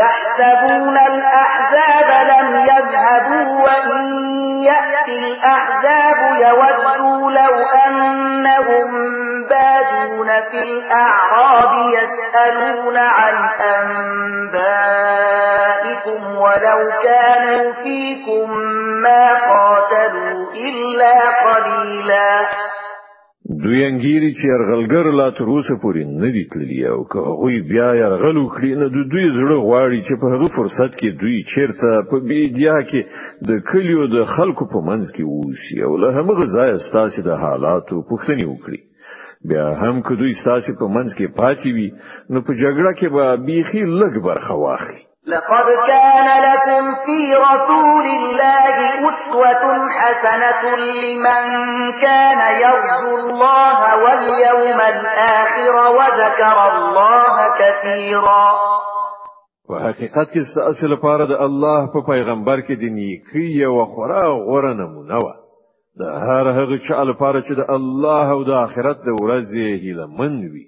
يحسبون 0.00 0.96
الأحزاب 1.12 2.08
لم 2.32 2.48
يذهبوا 2.70 3.48
وإن 3.66 4.04
يأتي 4.70 5.14
الأحزاب 5.18 6.18
يودوا 6.44 7.28
لو 7.38 7.54
أن 7.84 7.85
الأعراب 10.66 11.72
يسألون 11.98 12.96
عن 12.96 13.34
أنبائكم 13.74 16.26
ولو 16.26 16.78
كانوا 17.06 17.72
فيكم 17.82 18.44
ما 19.02 19.24
قاتلوا 19.52 20.42
إلا 20.68 21.14
قليلا 21.44 22.30
دوی 23.64 23.80
انګيري 23.90 24.30
چې 24.38 24.46
ارغلګر 24.58 25.06
لا 25.18 25.28
تر 25.38 25.44
اوسه 25.54 25.74
پورې 25.82 26.02
نه 26.20 26.30
دي 26.36 26.42
تللی 26.54 26.86
او 26.88 27.04
که 27.10 27.18
هغه 27.18 27.48
بیا 27.70 27.88
ارغل 28.08 28.36
وکړي 28.44 28.64
نو 28.80 28.86
د 28.88 28.90
دوی 29.12 29.24
زړه 29.38 29.56
غواړي 29.66 29.98
چې 30.06 30.14
په 30.20 30.26
هغه 30.34 30.48
فرصت 30.56 30.92
کې 30.98 31.08
دوی 31.20 31.36
چیرته 31.54 31.90
په 32.10 32.16
بیډیا 32.28 32.76
کې 32.90 33.00
د 33.48 33.50
کلیو 33.70 34.02
د 34.14 34.18
خلکو 34.36 34.64
په 34.74 34.78
منځ 34.88 35.04
کې 35.14 35.24
ووسی 35.26 35.76
او 35.86 35.92
له 35.96 36.08
هغه 36.18 36.34
ځای 36.56 36.70
ستاسو 36.88 37.20
د 37.28 37.30
حالاتو 37.44 38.02
پوښتنه 38.10 38.44
وکړي 38.52 38.78
بیا 39.44 39.74
هم 39.74 40.02
که 40.02 40.14
دوی 40.20 40.32
ستاسو 40.42 40.72
په 40.80 40.86
منځ 40.94 41.10
کې 41.16 41.26
پاتې 41.40 41.68
وي 41.76 41.88
نو 42.32 42.38
په 42.46 42.52
جګړه 42.62 42.90
کې 42.98 43.08
به 43.14 43.24
بیخي 43.46 43.82
لږ 44.00 44.14
برخه 44.28 44.54
واخلي 44.64 45.02
لقد 45.34 45.66
كان 45.90 46.28
لكم 46.46 46.84
في 47.04 47.20
رسول 47.48 48.04
الله 48.18 48.74
أسوة 49.10 49.64
حسنة 50.00 50.62
لمن 51.00 51.44
كان 52.04 52.40
يرجو 52.64 53.08
الله 53.24 53.78
واليوم 54.04 54.78
الآخر 54.94 55.74
وذكر 55.98 56.56
الله 56.76 57.32
كثيرا 57.60 58.48
په 59.68 59.74
حقیقت 59.86 60.26
کې 60.34 60.42
اصل 60.70 60.86
لپاره 60.92 61.24
د 61.26 61.32
الله 61.46 61.78
په 61.92 61.98
پا 62.02 62.06
پیغمبر 62.12 62.58
کې 62.66 62.74
د 62.76 62.84
نیکی 62.98 63.64
او 63.68 63.84
خورا 63.94 64.24
غوره 64.46 64.72
نمونه 64.80 65.16
وه 65.24 65.34
د 66.00 66.02
هر 66.02 66.46
هغه 66.60 66.76
چې 66.84 66.94
لپاره 67.10 67.40
چې 67.40 67.52
د 67.60 67.62
الله 67.76 68.26
او 68.34 68.40
د 68.48 68.50
آخرت 68.66 68.98
د 69.06 69.10
ورځې 69.20 69.64
هیله 69.82 70.06
مند 70.18 70.42
وي 70.52 70.64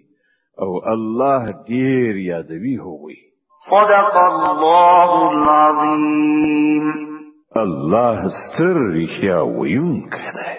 او 0.64 0.70
الله 0.94 1.42
ډیر 1.70 2.16
یادوي 2.30 2.76
هووي 2.84 3.18
صدق 3.72 4.14
الله 4.28 5.10
العظیم 5.34 6.86
الله 7.64 8.18
ستر 8.38 8.74
رښتیا 8.98 9.38
ویونکی 9.58 10.24
دی 10.36 10.56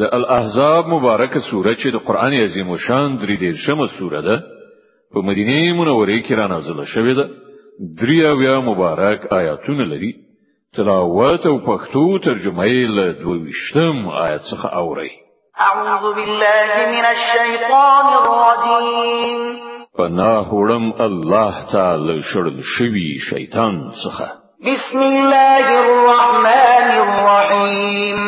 د 0.00 0.02
الاحزاب 0.18 0.84
مبارکه 0.96 1.40
سوره 1.50 1.74
چې 1.74 1.88
د 1.92 1.96
قران 2.06 2.32
عظیم 2.46 2.76
شان 2.86 3.18
درې 3.18 3.36
دیرشمه 3.44 3.86
سوره 3.98 4.20
ده 4.28 4.42
په 5.12 5.18
مدینه 5.28 5.58
منوره 5.80 6.20
کې 6.26 6.32
را 6.38 6.46
نازله 6.46 6.84
شوې 6.96 7.14
ده 7.18 7.49
دریا 7.98 8.60
مبارک 8.60 9.32
آیاتونه 9.32 9.84
لري 9.84 10.14
تلاوت 10.76 11.46
او 11.46 11.58
پښتو 11.60 12.18
ترجمه 12.24 12.64
یې 12.64 12.86
له 12.96 13.06
22م 13.12 14.08
آیت 14.12 14.40
څخه 14.42 14.68
اوري 14.76 15.10
اعوذ 15.60 16.14
بالله 16.14 16.70
من 16.94 17.04
الشیطان 17.14 18.06
الرجیم 18.20 19.38
پناه 19.98 20.48
وړم 20.52 21.00
الله 21.02 21.54
تعالی 21.72 22.20
شړل 22.22 22.60
شوی 22.78 23.18
شیطان 23.30 23.90
څخه 24.04 24.28
بسم 24.66 24.98
الله 24.98 25.66
الرحمن 25.80 26.92
الرحیم 27.02 28.18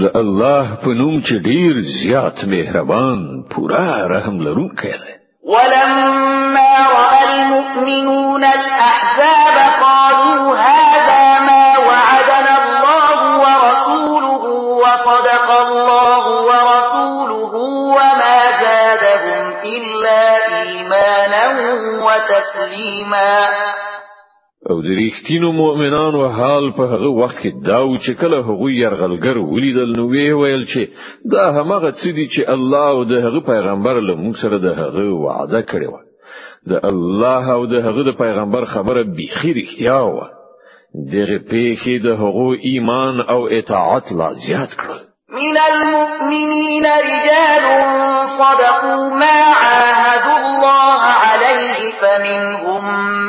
د 0.00 0.16
الله 0.16 0.74
په 0.84 0.88
نوم 0.88 1.20
چې 1.20 1.34
ډیر 1.34 1.80
زیات 2.02 2.44
مهربان 2.44 3.42
پورا 3.56 4.06
رحم 4.08 4.40
لرونکی 4.40 4.92
دی 5.04 5.19
ولما 5.50 6.88
رأى 6.90 7.24
المؤمنون 7.42 8.44
الأحزاب 8.44 9.82
قالوا 9.82 10.56
هذا 10.56 11.40
ما 11.40 11.78
وعدنا 11.78 12.62
الله 12.64 13.38
ورسوله 13.44 14.42
وصدق 14.82 15.50
الله 15.50 16.28
ورسوله 16.40 17.54
وما 17.96 18.40
زادهم 18.62 19.54
إلا 19.64 20.48
إيمانا 20.60 21.48
وتسليما 22.04 23.48
او 24.68 24.80
د 24.86 24.88
ریښتینو 24.96 25.48
مؤمنانو 25.52 26.24
حال 26.38 26.64
په 26.78 26.84
هغه 26.92 27.10
وخت 27.20 27.38
کې 27.42 27.50
دا 27.68 27.78
و 27.84 27.94
چې 28.06 28.12
کله 28.20 28.36
هغه 28.48 28.66
يرغلګر 28.78 29.38
ولیدل 29.52 29.92
نو 29.98 30.02
وی 30.10 30.26
ویل 30.38 30.64
چې 30.72 30.82
دا 31.34 31.44
هغه 31.58 31.90
څه 32.00 32.10
دي 32.18 32.26
چې 32.34 32.40
الله 32.54 32.88
او 32.96 33.04
د 33.12 33.14
هغه 33.26 33.40
پیغمبر 33.52 34.00
له 34.08 34.14
موږ 34.22 34.34
سره 34.42 34.58
د 34.64 34.74
هغه 34.80 35.04
وعده 35.26 35.62
کړی 35.70 35.88
و 35.92 35.96
د 36.70 36.72
الله 36.92 37.48
او 37.56 37.64
د 37.72 37.74
هغه 37.86 38.12
پیغمبر 38.24 38.64
خبره 38.74 39.02
بیخي 39.20 39.54
رښتیا 39.54 39.98
و 40.16 40.18
دغه 41.14 41.38
پیخي 41.50 41.96
د 42.06 42.20
هغه 42.22 42.60
ایمان 42.70 43.20
او 43.20 43.40
اطاعت 43.56 44.12
لا 44.20 44.28
زیات 44.46 44.76
کړل 44.82 45.00
من 45.40 45.56
المؤمنين 45.70 46.86
رجال 47.08 47.64
صدقوا 48.40 49.08
ما 49.24 49.36
عاهدوا 49.64 50.38
الله 50.44 51.02
عليه 51.22 51.78
فمنهم 52.00 53.28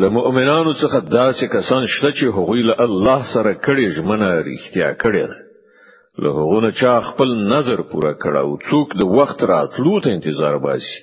لمؤمنانو 0.00 0.72
څخه 0.82 0.98
داسې 1.14 1.46
کسان 1.54 1.86
شته 1.94 2.10
چې 2.10 2.24
هغوی 2.36 2.62
له 2.68 2.74
الله 2.86 3.20
سره 3.34 3.52
کړي 3.66 3.86
ژمنه 3.96 4.28
رښتیا 4.50 4.88
کړي 5.02 5.24
ده 5.30 5.38
له 6.22 6.30
هغه 6.38 6.60
نه 6.64 6.70
چا 6.80 6.92
خپل 7.08 7.28
نظر 7.54 7.80
پوره 7.90 8.12
کړه 8.22 8.38
او 8.46 8.58
څوک 8.68 8.88
د 9.00 9.10
وخت 9.18 9.42
راتلو 9.52 9.94
ته 10.04 10.08
انتظار 10.10 10.56
باسي 10.64 10.96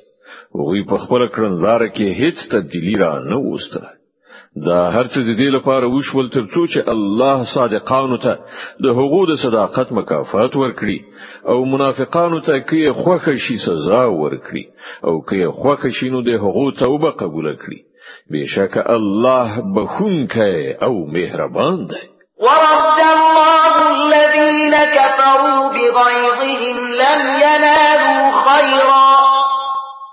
هغوی 0.58 0.82
په 0.92 0.98
خپل 1.04 1.26
کړنلار 1.36 1.82
کې 1.96 2.18
هیڅ 2.20 2.38
تبدیلی 2.54 2.96
را 3.04 3.14
نه 3.32 3.38
وسته 3.52 3.82
دا 4.68 4.80
هرڅه 4.96 5.20
د 5.28 5.30
دې 5.40 5.50
لپاره 5.58 5.86
وشول 5.96 6.30
ترڅو 6.38 6.64
چې 6.74 6.90
الله 6.94 7.46
صادقانو 7.54 8.18
ته 8.26 8.34
د 8.86 8.98
حقوق 9.00 9.28
د 9.32 9.38
صداقت 9.44 9.92
مکافات 10.00 10.58
ورکړي 10.64 11.00
او 11.54 11.58
منافقانو 11.74 12.40
ته 12.50 12.56
کې 12.70 13.04
خوخه 13.04 13.36
شي 13.46 13.58
سزا 13.68 14.02
ورکړي 14.06 14.66
او 15.04 15.16
کې 15.30 15.56
خوخه 15.62 15.90
شي 16.00 16.10
نو 16.18 16.22
د 16.32 16.42
حقوق 16.46 16.72
توبه 16.84 17.12
قبول 17.24 17.54
کړي 17.66 17.80
بشك 18.32 18.78
الله 18.90 19.62
بخونك 19.76 20.38
أو 20.84 20.94
مهربان 21.14 21.88
ده 21.88 22.00
ورد 22.40 23.00
الله 23.18 23.74
الذين 23.92 24.76
كفروا 25.00 25.70
بغيظهم 25.70 26.78
لم 27.04 27.22
ينالوا 27.46 28.32
خيرا 28.48 29.20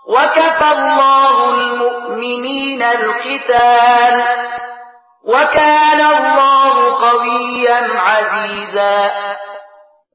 وكفى 0.08 0.72
الله 0.72 1.54
المؤمنين 1.54 2.82
القتال 2.82 4.22
وكان 5.28 6.00
الله 6.06 6.74
قويا 6.94 7.98
عزيزا 7.98 9.10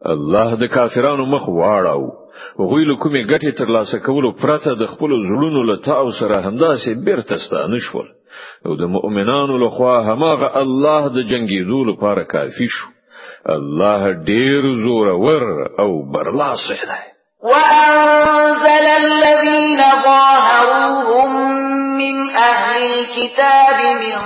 الله 0.05 0.55
د 0.55 0.63
کافرانو 0.65 1.25
مخ 1.25 1.49
واړو 1.49 2.20
هغوی 2.61 2.83
له 2.89 2.95
کومې 3.03 3.21
ګټې 3.31 3.51
ترلاسه 3.59 3.97
کولو 4.07 4.29
پرته 4.41 4.71
د 4.75 4.83
خپل 4.93 5.11
زړونو 5.27 5.59
له 5.69 5.75
تاو 5.87 6.07
سره 6.19 6.35
همداسې 6.47 6.89
بیرته 7.05 7.35
ستانه 7.45 7.79
شول 7.87 8.07
او 8.65 8.75
د 8.81 8.83
مؤمنانو 8.95 9.55
له 9.63 9.69
خوا 9.75 9.97
هماغه 10.09 10.47
الله 10.61 11.01
د 11.15 11.17
جنگیدو 11.31 11.79
لپاره 11.91 12.23
کافی 12.33 12.67
شو 12.75 12.87
الله 13.55 14.01
ډیر 14.31 14.61
زورور 14.83 15.45
او 15.81 15.89
برلاسی 16.13 16.79
دی 16.91 17.01
وأنزل 17.43 18.85
الذين 19.01 19.79
ظاهروهم 20.07 21.50
مِنْ 22.01 22.35
أَهْلِ 22.35 22.83
الْكِتَابِ 22.99 23.77
مِنْ 23.77 24.21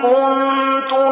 كُنتُمْ 0.01 1.04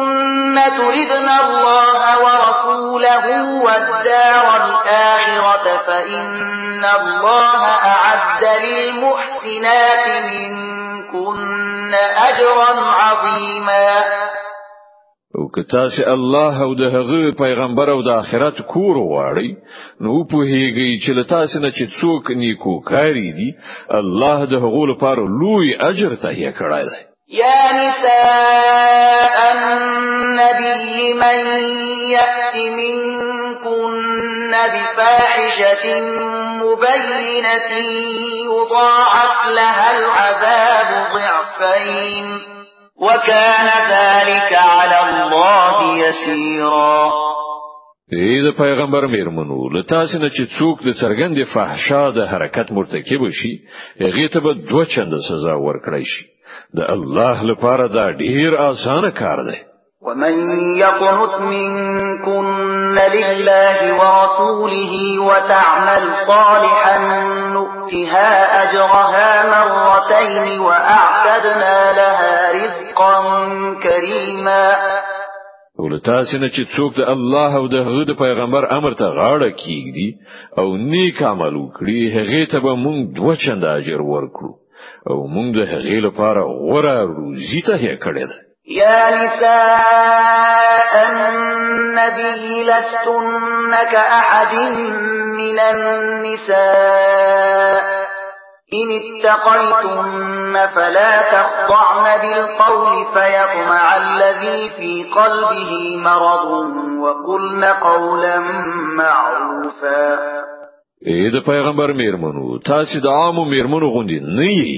تردن 0.54 1.28
الله 1.44 2.02
ورسوله 2.24 3.26
والدار 3.64 4.46
الآخرة 4.64 5.66
فإن 5.86 6.84
الله 6.84 7.62
أعد 7.92 8.44
للمحسنات 8.66 10.06
منكن 10.32 11.94
أجرا 12.28 12.72
عظيما 12.80 14.00
او 15.38 15.48
که 15.54 16.10
الله 16.12 16.62
او 16.62 16.74
د 16.74 17.36
پیغمبر 17.36 17.90
او 17.90 18.02
د 18.02 18.08
آخرت 18.08 18.60
کور 18.72 18.96
واړی 18.96 19.50
نو 20.00 20.24
په 20.30 20.36
هیږي 20.52 20.90
چې 21.04 21.28
تاسو 21.32 21.58
نه 21.60 21.70
چې 21.70 21.84
څوک 22.00 22.30
نیکو 22.30 22.80
کاری 22.80 23.32
دي 23.38 23.50
الله 23.90 24.44
د 24.46 24.54
هغو 24.54 24.86
لپاره 24.86 25.22
لوی 25.40 25.74
اجر 25.80 26.16
ته 26.22 26.28
یې 26.30 26.50
کړای 26.58 26.84
دی 26.92 27.13
يا 27.28 27.72
نساء 27.72 29.56
النبي 29.56 31.14
من 31.14 31.38
يأت 32.12 32.56
منكن 32.56 34.50
بفاحشة 34.52 35.86
مبينة 36.60 37.70
يضاعف 38.44 39.48
لها 39.48 39.88
العذاب 39.98 41.12
ضعفين 41.14 42.26
وكان 43.00 43.66
ذلك 43.88 44.52
على 44.52 45.10
الله 45.10 45.98
يسيرا 46.06 47.12
ای 48.12 48.42
د 48.50 48.50
پیغمبر 48.56 49.06
میرمنو 49.06 49.68
له 49.72 49.82
تاسو 49.82 50.18
نه 50.18 50.28
چې 50.28 50.42
څوک 50.58 50.84
د 50.84 50.88
څرګندې 51.02 51.44
فحشا 51.54 52.10
د 52.10 52.26
حرکت 52.32 52.72
مرتکب 52.72 53.28
شي 53.30 53.52
هغه 54.02 54.26
ته 54.28 54.40
به 54.40 54.52
دوه 54.54 54.84
چنده 54.84 55.18
سزا 55.28 55.54
ورکړی 55.56 56.04
شي 56.04 56.33
د 56.76 56.80
الله 56.96 57.38
لپاره 57.50 57.84
دا 57.98 58.06
ډیر 58.22 58.50
اسانه 58.70 59.10
کار 59.20 59.38
دی 59.48 59.58
ومن 60.06 60.34
يقنت 60.84 61.34
منكن 61.52 62.44
لله 62.94 63.78
ورسوله 64.00 64.94
وتعمل 65.30 66.02
صالحا 66.26 66.96
نؤتها 67.56 68.30
أجرها 68.62 69.30
مرتين 69.54 70.60
وأعتدنا 70.66 71.76
لها 71.98 72.52
رزقا 72.58 73.14
كريما 73.82 74.66
ولتاسې 75.78 76.34
نه 76.42 76.48
چې 76.54 76.62
څوک 76.76 76.92
د 77.00 77.04
الله 77.14 77.56
او 77.56 77.66
د 77.68 77.74
هغه 77.74 78.04
د 78.04 78.12
پیغمبر 78.24 78.64
امر 78.76 78.92
ته 79.00 79.06
غاړه 79.18 79.50
کیږي 79.62 80.08
او 80.58 80.66
نیک 80.90 81.22
عمل 81.22 81.54
وکړي 81.56 82.00
هغه 82.16 82.40
ته 82.52 82.58
به 82.64 82.74
موږ 82.84 83.16
دوه 83.16 83.34
چنده 83.42 83.70
اجر 83.80 84.00
ورکړو 84.14 84.52
او 85.10 85.16
مونږ 85.34 85.48
د 85.58 85.60
هغې 85.72 85.98
لپاره 86.06 86.40
غوره 86.60 86.96
روزي 87.18 87.60
تهیه 87.68 87.94
کړې 88.04 88.24
ده 88.30 88.36
يا 88.80 89.00
نساء 89.18 90.92
النبي 91.10 92.44
لستن 92.70 93.72
كأحد 93.92 94.54
من 95.40 95.58
النساء 95.58 97.82
إن 98.80 98.88
اتقيتن 99.00 100.54
فلا 100.74 101.12
تخضعن 101.32 102.06
بالقول 102.22 102.94
فيطمع 103.14 103.84
الذي 103.96 104.60
في 104.76 104.92
قلبه 105.16 105.72
مرض 106.04 106.50
وقلن 107.04 107.62
قولا 107.64 108.36
معروفا 108.98 110.44
اې 111.02 111.26
د 111.34 111.44
پیغمبر 111.46 111.92
میرمنو 111.92 112.58
تاسو 112.70 113.00
د 113.00 113.06
عامو 113.06 113.44
میرمنو 113.44 113.86
غوندي 113.94 114.18
نه 114.20 114.48
یي 114.58 114.76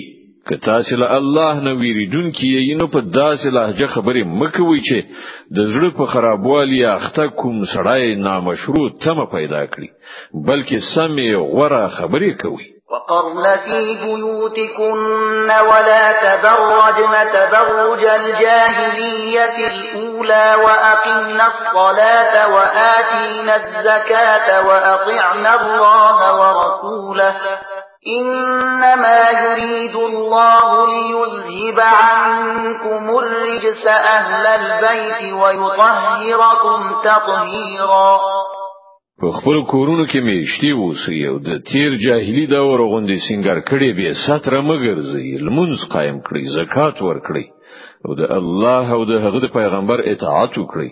که 0.49 0.57
تاسو 0.69 0.97
له 0.97 1.07
الله 1.19 1.55
نه 1.67 1.73
ویریدون 1.81 2.33
کیږي 2.39 2.75
نو 2.81 2.87
په 2.95 3.01
داسې 3.21 3.47
لهجه 3.57 3.87
خبرې 3.95 4.23
مکوي 4.41 4.81
چې 4.89 4.99
د 5.57 5.59
زړه 5.73 5.89
په 5.99 6.05
خرابوالي 6.13 6.81
اخته 6.85 7.25
کوم 7.41 7.57
سړی 7.75 8.15
نامشروع 8.27 8.89
تمه 9.05 9.25
پیدا 9.37 9.63
کړي 9.73 9.89
بلکې 10.49 10.77
سمې 10.95 11.29
غوړه 11.53 11.83
خبرې 11.99 12.33
کوي 12.43 12.67
وقرن 12.93 13.47
في 13.67 13.83
بيوتكن 14.05 15.51
ولا 15.71 16.05
تبرجن 16.25 17.13
تبرج 17.35 18.03
الجاهلية 18.05 19.55
الأولى 19.73 20.06
الأولى 20.23 20.65
وأقمنا 20.65 21.47
الصلاة 21.47 22.55
وآتينا 22.55 23.57
الزكاة 23.57 24.67
وأطعنا 24.67 25.51
الله 25.61 26.19
ورسوله 26.41 27.37
إنما 28.21 29.31
يريد 29.31 29.95
الله 29.97 30.87
ليذهب 30.87 31.81
عنكم 31.81 33.11
الرجس 33.11 33.87
أهل 33.87 34.47
البيت 34.47 35.33
ويطهركم 35.35 36.81
تطهيرا 37.05 38.19
په 39.23 39.31
خپل 39.33 39.63
کورونو 39.71 40.05
کې 40.05 40.21
میشتي 40.23 40.71
اوسئ 40.71 41.17
او 41.29 41.39
د 41.47 41.63
تیر 41.71 41.95
جاهلی 42.05 42.45
دا 42.53 42.61
ورغوندې 42.65 43.19
سنگر 43.29 43.61
کړي 43.71 43.91
به 44.01 44.15
ستر 44.27 44.61
مګرځي 44.71 45.41
لمونځ 45.45 45.87
قائم 45.95 46.19
کړي 46.27 46.43
زکات 46.57 47.01
ورکړي 47.09 47.45
او 48.07 48.15
د 48.21 48.23
الله 48.39 48.87
او 48.97 49.03
د 49.11 49.13
هغه 49.25 49.47
پیغمبر 49.59 49.99
اطاعت 50.13 50.53
وکړي 50.59 50.91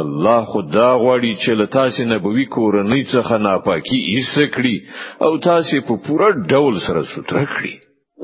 الله 0.00 0.40
خدا 0.52 0.88
غواړي 1.02 1.32
چې 1.42 1.50
له 1.60 1.66
تاسو 1.78 2.00
نبوي 2.12 2.46
کورنۍ 2.56 3.02
څخه 3.14 3.32
ناپاکي 3.46 3.98
ایسه 4.12 4.44
کړي 4.54 4.76
او 5.24 5.30
تاسو 5.48 5.76
په 5.88 5.94
پوره 6.06 6.28
ډول 6.52 6.74
سره 6.86 7.00
ستر 7.12 7.38
کړي 7.56 7.74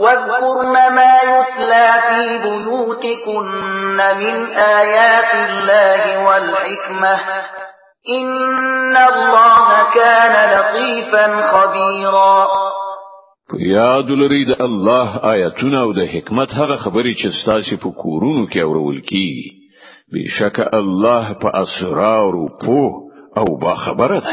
واذكرن 0.03 0.73
ما 0.99 1.11
يتلى 1.33 1.89
في 2.09 2.25
بيوتكن 2.47 3.47
من 4.23 4.35
آيات 4.81 5.31
الله 5.49 6.03
والحكمة 6.27 7.17
إن 8.19 8.97
الله 9.09 9.57
كان 9.95 10.33
لطيفا 10.57 11.27
خبيرا 11.51 12.73
یاد 13.59 14.11
لري 14.21 14.45
د 14.45 14.53
الله 14.67 15.09
آیاتونه 15.35 15.79
او 15.85 15.91
د 15.93 16.01
حکمت 16.15 16.49
هغه 16.61 16.77
خبرې 16.85 17.13
چې 17.21 17.29
ستاسو 17.41 17.75
په 17.83 17.89
کورونو 18.03 18.43
کې 18.53 18.59
اورول 18.67 18.99
کی 19.11 19.29
بشک 20.13 20.57
الله 20.81 21.25
په 21.43 21.49
اسرار 21.65 22.33
او 22.41 22.47
په 22.61 22.83
او 23.41 23.47
با 23.63 23.75
خبره 23.85 24.19
ده 24.27 24.33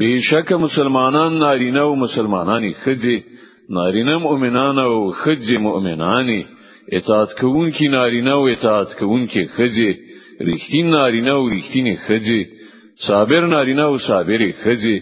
بشک 0.00 0.52
مسلمانان 0.52 1.32
نارینه 1.38 1.80
او 1.80 1.96
مسلمانانی 2.04 2.72
خځې 2.84 3.16
نارینه 3.70 4.16
مؤمنان 4.26 4.78
او 4.78 5.12
خځې 5.22 5.54
مؤمنانی 5.66 6.40
اطاعت 6.92 7.30
کوونکې 7.40 7.86
نارینه 7.96 8.32
او 8.38 8.44
اطاعت 8.54 8.90
کوونکې 9.00 9.42
خځې 9.56 9.88
رښتین 10.48 10.86
نارینه 10.96 11.32
او 11.38 11.42
رښتینې 11.54 11.94
خځې 12.06 12.40
صابر 13.06 13.42
نارینه 13.54 13.84
او 13.90 13.98
صابرې 14.08 14.50
خځې 14.62 14.94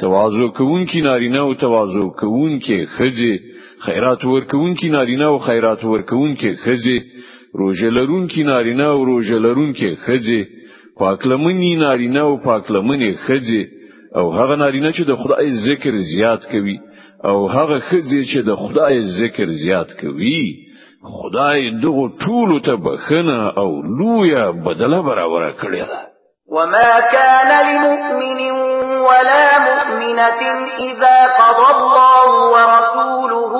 تواضع 0.00 0.46
کوونکې 0.58 1.00
نارینه 1.08 1.40
او 1.40 1.54
تواضع 1.54 2.04
کوونکې 2.20 2.78
خځې 2.96 3.32
خیرات 3.86 4.20
ورکوونکې 4.24 4.88
نارینه 4.96 5.26
او 5.32 5.38
خیرات 5.38 5.80
ورکوونکې 5.84 6.50
خځې 6.64 6.96
روزه 7.60 7.88
لرونکې 7.98 8.42
نارینه 8.52 8.86
او 8.94 9.04
روزه 9.04 9.36
لرونکې 9.46 9.90
خځې 10.04 10.40
پاکلمنې 11.00 11.72
نارینه 11.84 12.20
او 12.28 12.34
پاکلمنې 12.42 13.12
خځې 13.26 13.62
او 14.16 14.32
هغه 14.32 14.56
نارینه 14.56 14.92
چې 14.92 15.02
د 15.06 15.14
خدای 15.14 15.50
ذکر 15.66 15.90
زیات 16.14 16.46
کوي 16.46 16.78
او 17.24 17.48
هغه 17.50 17.78
خزی 17.78 18.22
چې 18.34 18.38
د 18.46 18.54
خدای 18.54 19.02
ذکر 19.20 19.46
زیات 19.46 19.86
کوي 20.00 20.54
خدای 21.02 21.80
دغه 21.82 22.10
ټول 22.22 22.50
ته 22.66 22.76
بخنه 22.76 23.52
او 23.58 23.82
لویا 23.98 24.52
بدله 24.52 25.02
برابر 25.02 25.52
کړی 25.52 25.82
ده 25.90 26.00
وما 26.52 27.00
كان 27.12 27.48
لمؤمن 27.70 28.40
ولا 29.00 29.58
مؤمنة 29.58 30.42
إذا 30.78 31.16
قضى 31.40 31.70
الله 31.76 32.26
ورسوله 32.50 33.52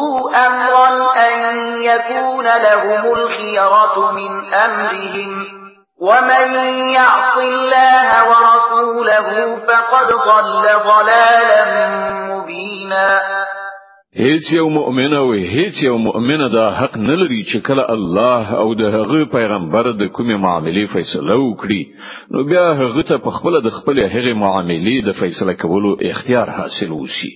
أمرا 0.47 1.15
أن 1.17 1.57
يكون 1.83 2.45
لهم 2.45 3.13
الخيرة 3.13 4.13
من 4.13 4.45
أمرهم 4.55 5.60
ومن 6.01 6.55
يعص 6.97 7.35
الله 7.41 8.11
ورسوله 8.29 9.27
فقد 9.69 10.07
ضل 10.29 10.65
ضلالا 10.91 11.65
مبينا 12.29 13.11
هیڅ 14.23 14.49
یو 14.53 14.63
مؤمن 14.77 15.13
او 15.17 15.27
هیڅ 15.33 15.83
یو 15.83 15.97
مؤمنه 16.07 16.47
دا 16.55 16.63
حق 16.79 16.97
نه 17.03 17.17
لري 17.21 17.43
چې 17.45 17.67
کله 17.69 17.85
الله 17.97 18.57
او 18.63 18.73
د 18.81 18.95
هغه 18.97 19.29
پیغمبر 19.37 19.91
د 20.01 20.09
کوم 20.19 20.33
معاملې 20.37 20.97
فیصله 20.97 21.37
وکړي 21.43 22.35
نو 22.37 22.45
بیا 22.55 22.65
هغه 22.81 23.07
ته 23.13 23.23
په 23.27 23.37
خپل 23.39 23.61
د 23.69 23.75
خپل 23.77 24.03
هغه 24.17 24.35
معاملې 24.47 25.07
د 25.13 25.21
فیصله 25.21 25.59
کولو 25.67 25.93
اختیار 26.15 26.55
حاصل 26.61 26.97
وشي 26.99 27.33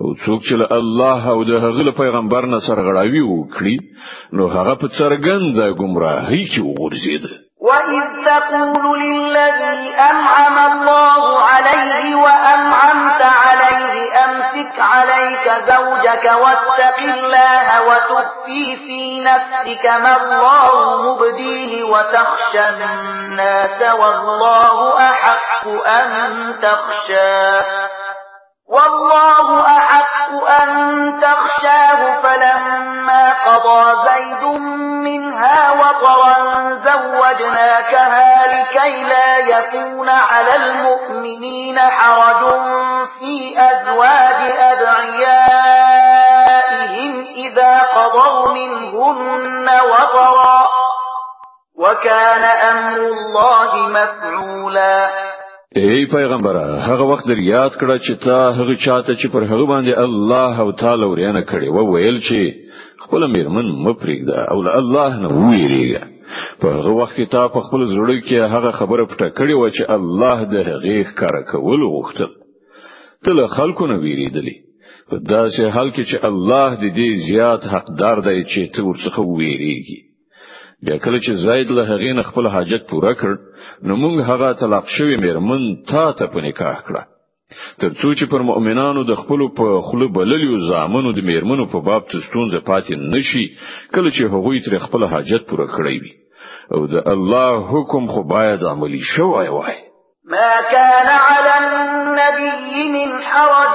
او 0.00 0.10
څوک 0.26 0.50
چې 0.50 0.76
الله 0.80 1.32
او 1.36 1.46
د 1.52 1.62
هغه 1.68 1.96
پیغمبر 2.02 2.50
نه 2.56 2.62
سرغړاوي 2.72 3.24
وکړي 3.30 4.36
نو 4.40 4.50
هغه 4.58 4.76
په 4.84 4.94
څرګند 4.98 5.64
ګمراهۍ 5.64 6.44
کې 6.52 6.68
وګرځي 6.68 7.43
وَإِذْ 7.64 8.04
تَقُولُ 8.24 8.98
لِلَّذِي 9.00 9.94
أَنْعَمَ 9.94 10.56
اللَّهُ 10.72 11.44
عَلَيْهِ 11.44 12.14
وَأَنْعَمْتَ 12.14 13.22
عَلَيْهِ 13.22 13.96
أَمْسِكْ 14.24 14.72
عَلَيْكَ 14.80 15.52
زَوْجَكَ 15.72 16.24
وَاتَّقِ 16.44 16.98
اللَّهَ 16.98 17.82
وَتُخْفِي 17.88 18.76
فِي 18.76 19.20
نَفْسِكَ 19.20 19.86
مَا 19.86 20.16
اللَّهُ 20.22 21.02
مُبْدِيهِ 21.02 21.84
وَتَخْشَى 21.84 22.68
النَّاسَ 22.68 23.80
وَاللَّهُ 24.00 25.00
أَحَقُّ 25.10 25.66
أَن 25.86 26.10
تَخْشَاهُ 26.62 27.64
وَاللَّهُ 28.68 29.60
أَحَقُّ 29.66 30.32
أَن 30.62 30.68
تَخْشَاهُ 31.22 32.20
فَلَمَّا 32.22 33.32
قَضَى 33.46 33.94
زَيْدٌ 34.08 34.44
مِنْهَا 35.08 35.70
وَطَرًا 35.72 36.43
زوجناكها 37.02 38.46
لكي 38.54 38.94
لا 39.02 39.30
يكون 39.58 40.08
على 40.08 40.50
المؤمنين 40.56 41.78
حرج 41.78 42.52
في 43.18 43.54
أزواج 43.58 44.52
أدعيائهم 44.58 47.24
إذا 47.36 47.78
قضوا 47.82 48.52
منهن 48.54 49.66
وطرا 49.68 50.66
وكان 51.78 52.44
أمر 52.44 53.00
الله 53.06 53.76
مفعولا 53.88 55.10
اے 55.76 55.80
إيه 55.80 56.06
پیغمبر 56.10 56.56
هغه 56.88 57.02
وخت 57.02 57.26
لري 57.26 57.46
یاد 57.46 57.70
کړه 57.70 57.98
چې 58.00 58.20
تا 58.24 58.52
هغه 58.54 58.74
چاته 58.86 59.14
چې 59.14 59.32
پر 59.32 59.42
هغه 59.44 59.66
باندې 59.66 59.98
الله 59.98 60.60
او 60.60 60.70
تعالی 60.70 61.04
ورینه 61.04 61.42
کړي 61.44 61.68
و 61.68 61.92
ویل 61.92 62.20
چې 62.20 62.54
خپل 63.02 63.30
میرمن 63.36 63.66
مپریږه 63.84 64.38
او 64.50 64.62
له 64.62 64.74
الله 64.78 65.16
نه 65.20 65.28
ویریږه 65.28 66.13
په 66.60 66.66
هغه 66.76 66.92
وخت 67.00 67.14
کې 67.18 67.26
تا 67.34 67.42
په 67.56 67.60
خپل 67.66 67.80
زړه 67.96 68.16
کې 68.26 68.50
هغه 68.54 68.70
خبره 68.78 69.04
پټه 69.10 69.28
کړې 69.38 69.54
و 69.56 69.66
چې 69.76 69.82
الله 69.96 70.38
د 70.54 70.56
هغې 70.68 70.98
ښکارا 71.10 71.42
کول 71.50 71.82
غوښتل 71.94 72.30
تل 73.28 73.44
خلکو 73.56 73.86
نه 73.92 73.96
ویریدلی 74.04 74.54
په 75.10 75.16
داسې 75.34 75.72
حال 75.76 75.88
کې 75.94 76.02
چې 76.10 76.16
الله 76.28 76.68
د 76.82 76.84
دې 76.98 77.10
زیات 77.28 77.62
حقدار 77.74 78.16
دی 78.28 78.36
چې 78.52 78.60
ته 78.74 78.80
ورڅخه 78.88 79.22
ویریږي 79.38 80.00
بیا 80.86 80.96
کله 81.04 81.18
چې 81.24 81.32
زید 81.46 81.68
له 81.78 81.82
هغې 81.90 82.12
نه 82.18 82.22
خپل 82.30 82.46
حاجت 82.54 82.82
پوره 82.94 83.14
کړ 83.20 83.32
نو 83.86 83.92
موږ 84.04 84.14
هغه 84.30 84.52
طلاق 84.64 84.86
شوی 84.96 85.16
مېرمن 85.24 85.62
تا 85.92 86.06
ته 86.18 86.24
په 86.34 86.38
نکاح 86.48 86.78
کړه 86.86 87.02
ترڅو 87.82 88.10
چې 88.18 88.24
پر 88.32 88.42
مؤمنانو 88.50 89.00
د 89.10 89.16
خپل 89.22 89.40
په 89.58 89.80
خلو 89.88 90.08
بللیو 90.16 90.58
زامنو 90.68 91.12
د 91.18 91.26
میرمنو 91.30 91.64
په 91.74 91.78
باب 91.88 92.02
تستونځ 92.12 92.64
پاتې 92.68 92.92
نشي 93.16 93.44
کله 93.94 94.10
چې 94.16 94.32
هغوی 94.34 94.60
تر 94.68 94.78
خپل 94.86 95.04
حاجت 95.12 95.42
پوره 95.50 95.66
کړی 95.76 95.96
وي 96.04 96.12
او 96.72 96.86
ده 96.86 97.04
الله 97.10 97.66
حکم 97.66 98.06
خو 98.06 98.22
باید 98.22 98.60
عملی 98.62 99.00
شوی 99.16 99.48
وای 99.48 99.74
ما 100.28 100.60
كان 100.70 101.06
على 101.06 101.58
النبي 101.66 102.88
من 102.92 103.22
حرج 103.22 103.74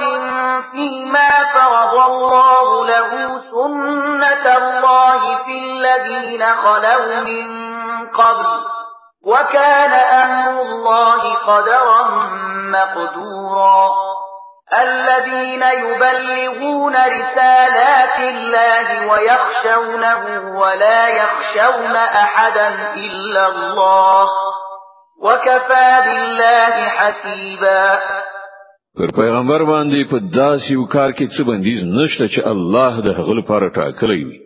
فيما 0.72 1.30
فرض 1.54 1.98
الله 2.10 2.86
له 2.90 3.38
سنة 3.50 4.46
الله 4.56 5.36
في 5.44 5.58
الذين 5.58 6.42
خلوا 6.44 7.24
من 7.24 7.46
قبل 8.10 8.46
وكان 9.24 9.90
أمر 9.94 10.60
الله 10.62 11.34
قدرا 11.34 12.04
مقدورا 12.54 14.09
الذين 14.74 15.62
يبلغون 15.62 16.92
رسالات 16.94 18.18
الله 18.18 19.06
ويخشونه 19.10 20.22
ولا 20.58 21.08
يخشون 21.08 21.96
أحدا 21.96 22.68
إلا 22.94 23.46
الله 23.48 24.28
وكفى 25.22 25.88
بالله 26.06 26.74
حسيبا 26.88 27.98
پر 28.98 29.10
پیغمبر 29.16 29.62
باندې 29.64 30.10
په 30.10 30.18
داسې 30.18 30.72
یو 30.72 30.84
کار 30.86 31.10
کې 31.12 31.26
څه 31.36 31.44
بندیز 31.46 31.82
نشته 31.98 32.28
چې 32.34 32.48
الله 32.52 33.00
د 33.00 33.10
هغه 33.18 33.34
لپاره 33.40 33.68
ټاکلی 33.70 34.24
وي 34.24 34.38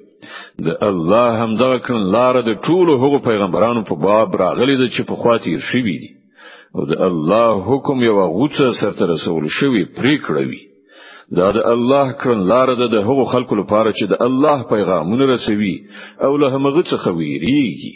د 0.66 0.76
الله 0.88 1.42
همدغه 1.44 1.78
کړن 1.78 2.10
لار 2.16 2.40
د 2.42 2.48
ټولو 2.66 2.96
هغو 3.04 3.18
پیغمبرانو 3.30 3.84
په 3.84 3.94
باب 3.94 4.36
راغلي 4.42 4.76
ده 4.76 4.86
چې 4.88 5.08
په 5.08 5.16
خواته 5.22 5.44
یې 5.50 5.60
شوي 5.72 5.96
دي 6.02 6.10
او 6.76 6.84
د 6.90 6.94
الله 7.10 7.54
حکم 7.72 7.98
یو 8.08 8.14
غوڅه 8.36 8.66
سره 8.80 9.00
رسول 9.14 9.44
شوی 9.58 9.82
پریکړوي 9.98 10.62
دا 11.38 11.48
د 11.56 11.66
الله 11.72 12.06
کړن 12.22 12.40
لار 12.52 12.68
ده 12.80 12.86
د 12.94 13.04
هغو 13.10 13.24
خلکو 13.34 13.54
لپاره 13.60 13.90
چې 13.98 14.04
د 14.12 14.24
الله 14.26 14.58
پیغامونه 14.72 15.24
رسوي 15.34 15.74
او 16.28 16.32
له 16.42 16.48
هغه 16.56 16.82
څخه 16.90 17.08
ویریږي 17.18 17.94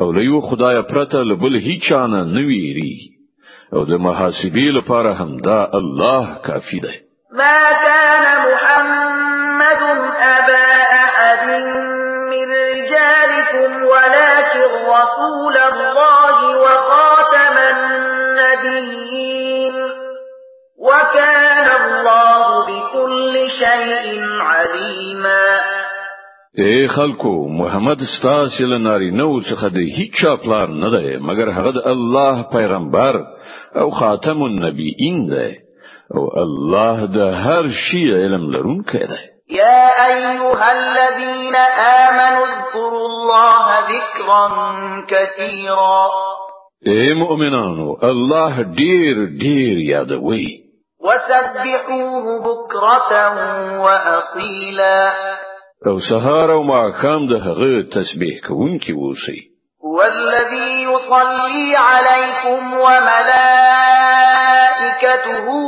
او 0.00 0.12
له 0.16 0.20
یو 0.30 0.40
خدای 0.52 0.82
پرته 0.94 1.22
له 1.32 1.44
بل 1.44 1.54
هیڅ 1.68 1.92
نه 2.14 2.20
نویریږي 2.36 3.10
او 3.78 3.84
د 3.92 4.02
محاسبې 4.08 4.66
لپاره 4.78 5.10
هم 5.20 5.30
دا 5.48 5.58
الله 5.80 6.34
کافی 6.50 6.80
ده 6.80 6.94
ما 7.40 7.54
كان 7.86 8.50
محمد 8.52 9.01
شيء 23.62 24.20
عليما 24.50 25.42
اے 26.62 26.72
خلکو 26.94 27.30
محمد 27.58 27.98
ستاسو 28.16 28.66
ناری 28.78 29.06
نو 29.20 29.28
څخه 29.50 29.68
د 29.76 29.84
هیڅ 29.96 30.12
چا 30.22 30.30
پلان 30.46 30.70
نه 30.84 30.90
دی 30.94 31.12
مګر 31.26 31.48
هغه 31.58 31.72
د 31.78 31.80
الله 31.92 32.42
پیغمبر 32.54 33.14
او 33.82 33.84
خاتم 34.00 34.42
النبیین 34.46 35.16
دی 35.30 35.50
او 36.16 36.22
الله 36.42 37.06
د 37.06 37.18
هر 37.44 37.64
شی 37.84 38.00
علم 38.20 38.50
لرونکی 38.56 39.04
دی 39.12 39.20
یا 39.54 40.02
أيها 40.02 40.68
الذین 40.78 41.56
آمنوا 41.84 42.44
اذكروا 42.48 43.08
الله 43.12 43.66
ذکرا 43.94 45.06
کثیرا 45.14 46.04
اے 46.92 47.08
مؤمنانو 47.22 47.88
الله 48.10 48.62
ډیر 48.82 49.16
ډیر 49.44 49.78
یادوي 49.92 50.71
وسبحوه 51.02 52.24
بكرة 52.42 53.12
وأصيلا 53.82 55.12
او 55.86 55.98
سهار 56.10 56.52
او 56.52 56.62
ماخام 56.62 57.26
ده 57.26 57.38
تسبيح 57.38 57.82
تسبیح 57.94 58.40
کوونکی 58.48 58.92
هو 58.92 59.12
والذي 59.98 60.82
يصلي 60.82 61.76
عليكم 61.76 62.74
وملائكته 62.74 63.36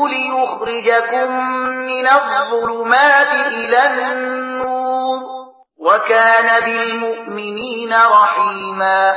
ليخرجكم 0.08 1.30
من 1.66 2.06
الظلمات 2.06 3.46
إلى 3.54 3.86
النور 4.12 5.18
وكان 5.80 6.62
بالمؤمنين 6.64 7.92
رحيما 7.92 9.14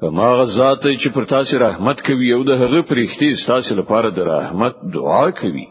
کما 0.00 0.28
غزات 0.38 0.80
چې 1.00 1.08
پر 1.14 1.24
تاسو 1.32 1.58
رحمت 1.58 1.98
کوي 2.06 2.30
او 2.36 2.40
د 2.48 2.52
هغه 2.62 2.78
پرېختي 2.90 3.28
تاسو 3.50 3.74
لپاره 3.80 4.08
د 4.16 4.26
رحمت 4.32 4.74
دعا 4.96 5.26
کوي 5.40 5.66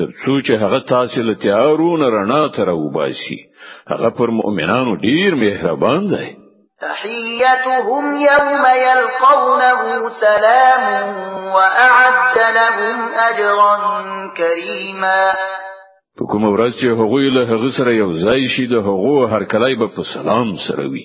ترڅو 0.00 0.34
چې 0.46 0.52
هغه 0.62 0.78
تاسو 0.94 1.22
له 1.28 1.34
تیارونه 1.46 2.06
رڼا 2.16 2.42
ته 2.56 2.60
راوباسي 2.70 3.38
هغه 3.94 4.08
پر 4.20 4.28
مؤمنانو 4.38 4.92
ډیر 5.06 5.34
مهربان 5.42 6.00
دی 6.14 6.26
تحيتهم 6.86 8.04
يوم 8.30 8.62
يلقونه 8.86 9.78
سلام 10.20 10.82
وأعد 11.58 12.38
لهم 12.58 13.00
أجرا 13.28 13.74
كريما 14.38 15.32
په 16.18 16.22
کوم 16.30 16.44
ورځ 16.54 16.72
چې 16.80 16.86
هغوی 17.00 17.26
له 17.36 17.42
هغه 17.52 17.68
سره 17.78 17.90
یو 18.02 18.10
ځای 18.24 18.40
شي 18.54 18.64
د 18.74 18.74
هغو 18.86 19.14
هر 19.32 19.42
کله 19.52 19.66
به 19.80 19.86
په 19.96 20.02
سلام 20.14 20.48
سره 20.66 20.84
وي 20.92 21.04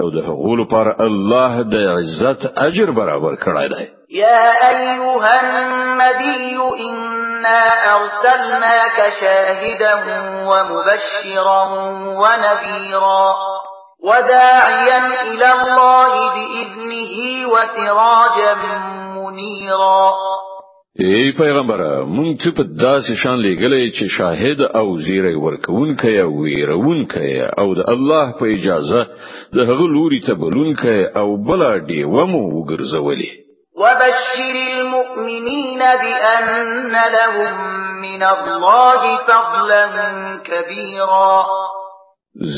او 0.00 0.06
د 0.16 0.18
هغو 0.28 0.52
لپاره 0.62 0.92
الله 1.06 1.52
د 1.74 1.76
عزت 1.96 2.40
اجر 2.66 2.88
برابر 3.00 3.34
کړای 3.44 3.68
دی 3.74 3.84
یا 4.24 4.42
ایها 4.72 5.36
النبی 5.44 6.56
انا 6.88 7.62
ارسلناك 7.96 8.96
شاهدا 9.20 9.94
ومبشرا 10.48 11.62
ونذيرا 12.20 13.34
وداعيا 14.08 14.98
الى 15.22 15.48
الله 15.58 16.12
باذنه 16.36 17.14
وسراجا 17.54 18.52
منيرا 19.16 20.12
ای 20.98 21.32
پیغمبره 21.38 21.92
مونږ 22.16 22.36
ته 22.42 22.50
په 22.56 22.62
داسې 22.82 23.12
شان 23.22 23.38
لګلې 23.46 23.84
چې 23.96 24.04
شاهد 24.16 24.60
او 24.78 24.86
زیره 24.98 25.34
ورکون 25.38 25.96
کیا 25.96 26.26
ویرون 26.28 27.00
کیا 27.12 27.48
او 27.60 27.74
د 27.74 27.80
الله 27.94 28.32
په 28.38 28.44
اجازه 28.56 29.00
د 29.54 29.58
هغه 29.68 29.86
لوري 29.94 30.20
ته 30.26 30.34
بلون 30.34 30.74
کیا 30.82 31.10
او 31.20 31.28
بلا 31.46 31.78
دی 31.88 32.02
ومو 32.04 32.42
وګرځولې 32.56 33.30
وبشر 33.82 34.54
المؤمنين 34.72 35.78
بأن 36.02 36.46
لهم 37.16 37.54
من 38.06 38.22
الله 38.34 39.00
فضلا 39.28 39.84
كبيرا 40.44 41.44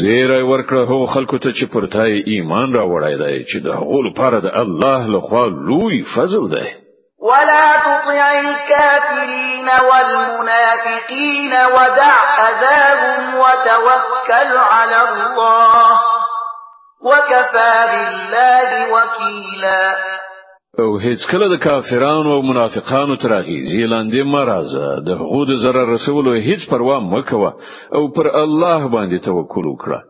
زیره 0.01 0.41
ورکړه 0.51 0.85
هو 0.91 1.07
خلکو 1.07 1.39
ته 1.39 1.51
چې 1.51 1.65
پرتای 1.73 2.23
ایمان 2.33 2.73
را 2.75 2.85
وړای 2.93 3.17
دی 3.23 3.45
چې 3.51 3.59
د 3.65 3.69
هغه 3.69 3.99
لپاره 4.09 4.41
د 4.41 4.47
الله 4.63 5.01
لخوا 5.15 5.45
لوی 5.67 6.03
فضل 6.17 6.45
دی 6.57 6.82
ولا 7.23 7.67
تطع 7.79 8.41
الكافرين 8.41 9.69
والمنافقين 9.91 11.51
ودع 11.51 12.19
أذاهم 12.51 13.35
وتوكل 13.35 14.59
على 14.59 14.97
الله 14.97 15.87
وكفى 17.03 17.75
بالله 17.91 18.71
وكيلا 18.95 19.95
او 20.81 20.99
هیڅ 20.99 21.27
کله 21.31 21.49
د 21.57 21.59
کافرانو 21.63 22.33
او 22.35 22.43
منافقانو 22.43 23.17
تر 23.17 23.33
هغه 23.33 23.57
زیلاندې 23.73 24.23
مرزه 24.25 25.01
د 25.07 25.15
حقوق 25.23 25.49
zarar 25.65 25.89
رسولو 25.95 26.35
هیڅ 26.49 26.71
پروا 26.71 27.01
مکوه 27.01 27.53
او 27.95 28.13
پر 28.13 28.27
الله 28.35 28.89
باندې 28.89 29.25
توکل 29.25 29.63
وکړه 29.73 30.01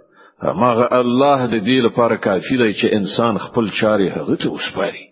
ماغه 0.54 0.88
الله 1.00 1.46
د 1.46 1.56
دې 1.64 1.78
لپاره 1.86 2.16
کافی 2.16 2.56
دی 2.56 2.72
چې 2.74 2.92
انسان 2.94 3.38
خپل 3.38 3.70
چاره 3.80 4.04
هغه 4.16 4.36
ته 4.36 4.50
وسپاري 4.52 5.11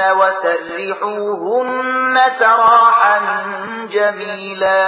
وسرحوهن 0.00 2.16
سراحا 2.38 3.18
جميلا 3.94 4.80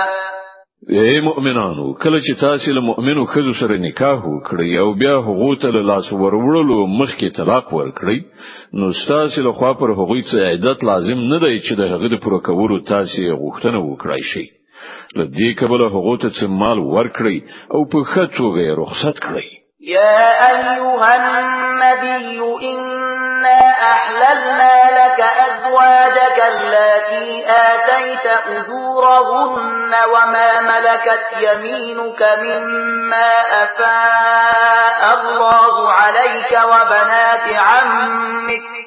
اے 1.02 1.06
مؤمنانو 1.26 1.84
کله 2.02 2.18
چې 2.26 2.34
تاسو 2.42 2.72
له 2.74 2.82
مؤمنو 2.88 3.24
خزو 3.34 3.52
سره 3.60 3.78
نکاح 3.84 4.20
وکړی 4.26 4.70
او 4.82 4.88
بیا 5.02 5.14
هغه 5.28 5.48
ته 5.64 5.72
لاس 5.90 6.10
ورولو 6.20 6.76
مخکې 6.98 7.36
طلاق 7.38 7.72
ورکړی 7.78 8.18
نو 8.82 8.92
تاسو 9.10 9.44
له 9.48 9.52
خوا 9.58 9.72
پر 9.82 9.94
هغوی 10.02 10.22
څه 10.26 10.46
عیدت 10.52 10.84
لازم 10.90 11.24
نه 11.32 11.40
دی 11.46 11.52
چې 11.56 11.82
د 11.82 11.90
هغه 11.94 12.12
د 12.14 12.22
پوره 12.26 12.40
کولو 12.50 12.80
تاسو 12.94 13.26
غوښتنه 13.42 13.78
وکړای 13.82 14.30
شي 14.32 14.44
لدې 14.46 15.60
کبل 15.62 15.86
هغه 15.88 16.16
ته 16.24 16.30
څه 16.38 16.56
مال 16.64 16.86
ورکړی 16.96 17.78
او 17.78 17.84
په 17.94 18.04
خطو 18.14 18.54
غیر 18.58 18.74
رخصت 18.84 19.24
کړی 19.28 19.48
يا 19.86 20.48
أيها 20.50 21.40
النبي 21.40 22.40
إنا 22.70 23.70
أحللنا 23.92 24.82
لك 24.92 25.20
أزواجك 25.48 26.42
التي 26.60 27.44
آتيت 27.50 28.26
أجورهن 28.48 29.94
وما 30.08 30.60
ملكت 30.60 31.24
يمينك 31.40 32.38
مما 32.42 33.32
أفاء 33.64 35.18
الله 35.20 35.92
عليك 35.92 36.58
وبنات 36.64 37.56
عمك 37.58 38.86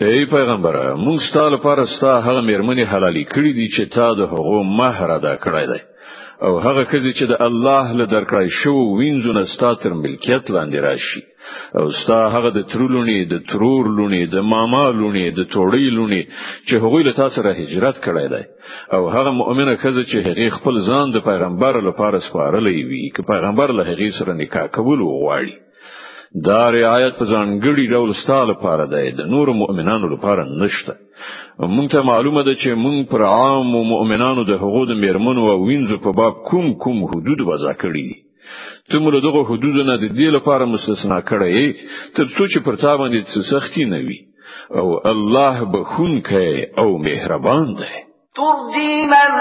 ای 0.00 0.24
پیغمبر 0.26 0.74
موږ 0.94 1.18
ستاسو 1.28 1.54
لپاره 1.56 1.82
ستاسو 1.96 2.24
هغه 2.26 2.40
مېرمنې 2.50 2.84
حلالي 2.92 3.24
کړې 3.34 3.50
دي 3.58 3.66
چې 3.74 3.82
تا 3.94 4.06
د 4.18 4.20
هغو 4.32 4.56
مہر 4.78 5.08
ادا 5.18 5.34
کړی 5.44 5.64
دی 5.72 5.80
او 6.42 6.58
هغه 6.58 6.84
کزي 6.84 7.12
چې 7.18 7.24
د 7.30 7.34
الله 7.48 7.86
له 7.98 8.04
درکړای 8.14 8.46
شو 8.62 8.74
وینځونه 9.00 9.40
ستاتر 9.54 9.90
ملکیت 10.04 10.44
لاندې 10.56 10.78
راشي 10.86 11.20
او 11.78 11.84
ستا 12.00 12.18
هغه 12.34 12.50
د 12.58 12.60
ترولونی 12.72 13.20
د 13.32 13.34
ترور 13.50 13.84
لونی 13.98 14.22
د 14.26 14.36
ماما 14.52 14.84
لونی 15.00 15.26
د 15.30 15.40
توړی 15.54 15.84
لونی 15.98 16.22
چې 16.66 16.74
هغوی 16.82 17.02
له 17.08 17.12
تاسو 17.20 17.38
را 17.46 17.52
هجرت 17.60 17.96
کړی 18.06 18.26
دی 18.32 18.44
او 18.94 19.02
هغه 19.14 19.30
مؤمنه 19.40 19.74
کزي 19.82 20.04
چې 20.10 20.16
هغه 20.28 20.46
خپل 20.56 20.74
ځان 20.88 21.06
د 21.14 21.18
پیغمبر 21.30 21.74
لپاره 21.88 22.16
سپارلې 22.28 22.76
وي 22.88 23.02
چې 23.14 23.20
پیغمبر 23.32 23.68
له 23.78 23.82
هغه 23.90 24.08
سره 24.18 24.32
نکاح 24.42 24.66
کول 24.76 24.98
وغواړي 25.06 25.52
دا 26.46 26.62
رعایت 26.78 27.14
په 27.18 27.24
ځانګړي 27.32 27.84
ډول 27.94 28.10
ستاله 28.22 28.46
لپاره 28.52 28.84
ده 28.92 29.00
د 29.18 29.20
نور 29.34 29.48
مؤمنانو 29.62 30.06
لپاره 30.14 30.42
نشته 30.62 30.94
مونږ 31.74 31.88
ته 31.92 32.02
معلومه 32.02 32.42
ده 32.42 32.54
چې 32.54 32.72
مونږ 32.84 33.06
پر 33.10 33.22
عام 33.22 33.70
مؤمنانو 33.94 34.44
د 34.48 34.52
حقوق 34.62 34.88
میرمنو 35.04 35.46
او 35.52 35.58
وینځو 35.68 35.98
په 36.06 36.10
باب 36.18 36.34
کوم 36.50 36.66
کوم 36.82 37.04
حدود 37.10 37.40
وضع 37.50 37.72
کړی 37.82 38.02
دي 38.10 38.18
ته 38.90 38.98
موږ 39.04 39.14
دغه 39.26 39.42
حدود 39.52 39.76
نه 39.90 39.96
د 40.02 40.06
دې 40.18 40.28
لپاره 40.36 40.64
مستثنا 40.74 41.18
کړی 41.30 41.68
ترڅو 42.16 42.44
چې 42.52 42.58
پر 42.66 42.74
تا 42.84 42.96
باندې 42.96 43.48
سختی 43.52 43.84
نه 43.94 44.00
وي 44.08 44.20
او 44.78 44.88
الله 45.14 45.64
بخون 45.78 46.12
کوي 46.30 46.58
او 46.80 46.88
مهربان 47.06 47.66
دی 47.82 47.94
ترجي 48.36 49.06
من 49.06 49.38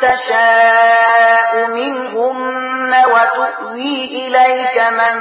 تشاء 0.00 1.66
منهن 1.70 2.94
وتؤوي 3.12 3.96
إليك 4.04 4.80
من 4.90 5.16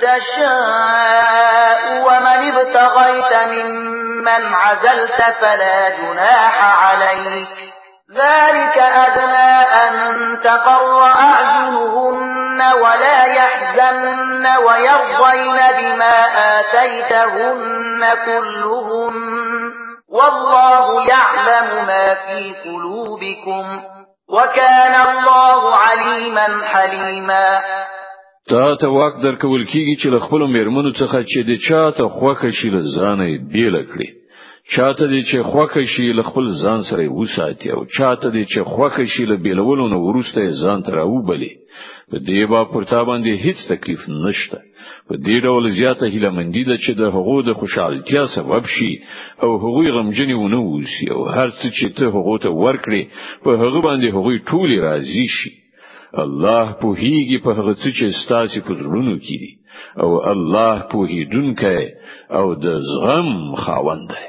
تشاء 0.00 1.82
ومن 2.06 2.40
ابتغيت 2.54 3.32
ممن 3.48 4.54
عزلت 4.54 5.20
فلا 5.40 5.88
جناح 5.88 6.56
عليك 6.84 7.48
ذلك 8.14 8.78
أدنى 8.78 9.60
أن 9.84 9.96
تقر 10.44 11.02
أعينهن 11.04 12.60
ولا 12.74 13.24
يحزن 13.24 14.46
ويرضين 14.46 15.58
بما 15.78 16.16
آتيتهن 16.60 18.02
كلهن 18.24 19.14
والله 20.12 21.06
يعلم 21.08 21.27
يعلم 21.48 21.86
ما 21.86 22.14
في 22.14 22.68
قلوبكم 22.68 23.80
وكان 24.30 24.94
الله 25.10 25.76
عليما 25.76 26.46
حليما 26.66 27.60
تا 28.48 28.64
ته 28.80 28.88
واک 28.88 29.14
درکول 29.22 29.62
کیږي 29.72 29.94
چې 30.02 30.06
له 30.14 30.18
خپل 30.24 30.40
میرمنو 30.54 30.90
څخه 31.00 31.18
چې 31.30 31.38
د 31.48 31.50
چا 31.68 31.82
ته 31.98 32.04
خوښه 32.16 32.48
شي 32.58 32.68
له 32.74 32.80
ځانه 32.96 33.24
بیل 33.52 33.74
کړي 33.92 34.08
چاته 34.76 35.06
دي 35.08 35.20
چې 35.28 35.38
خوکه 35.50 35.82
شي 35.92 36.06
ل 36.12 36.20
خپل 36.28 36.46
ځان 36.62 36.80
سره 36.90 37.04
وساتي 37.20 37.68
او 37.76 37.82
چاته 37.98 38.28
دي 38.34 38.44
چې 38.54 38.58
خوکه 38.72 39.04
شي 39.04 39.24
ل 39.30 39.36
بیلولو 39.46 39.88
نو 39.92 39.98
ورسته 40.08 40.50
ځان 40.62 40.78
تر 40.88 40.96
او 41.08 41.14
بلی 41.28 41.48
په 42.10 42.16
دې 42.28 42.42
با 42.50 42.62
پرتا 42.72 43.00
باندې 43.08 43.32
هیڅ 43.44 43.58
تکلیف 43.72 44.02
نشته 44.26 44.58
په 45.08 45.14
دې 45.26 45.36
ډول 45.46 45.68
زیاته 45.78 46.06
هیله 46.14 46.30
مندي 46.40 46.64
ده 46.68 46.76
چې 46.76 46.92
د 47.00 47.16
هغو 47.16 47.38
د 47.48 47.52
خوشحالتیا 47.62 48.26
سبب 48.34 48.64
شي 48.74 48.90
او 49.42 49.50
هغوی 49.64 49.90
غمجنې 49.92 50.36
ونه 50.42 50.60
وسی 50.68 51.10
او 51.12 51.24
هر 51.38 51.48
څه 51.50 51.66
چې 51.76 51.86
ته 51.98 52.04
هغو 52.16 52.38
ته 52.38 52.50
ورکړي 52.62 53.02
په 53.44 53.50
هغه 53.62 53.78
باندې 53.86 54.08
هغوی 54.16 54.36
ټول 54.50 54.70
راضي 54.86 55.26
شي 55.36 55.52
الله 56.24 56.64
په 56.80 56.88
هیږي 57.02 57.38
په 57.44 57.50
هغه 57.58 57.74
څه 57.82 57.88
چې 57.98 58.06
ستاسو 58.22 58.60
په 58.70 58.74
زړونو 58.82 59.14
کې 59.24 59.36
دي 59.42 59.50
او 60.04 60.10
الله 60.32 60.74
په 60.94 60.98
هیډونکې 61.12 62.34
او 62.38 62.46
د 62.64 62.82
زغم 62.90 63.30
خاوند 63.66 64.08
دی 64.16 64.28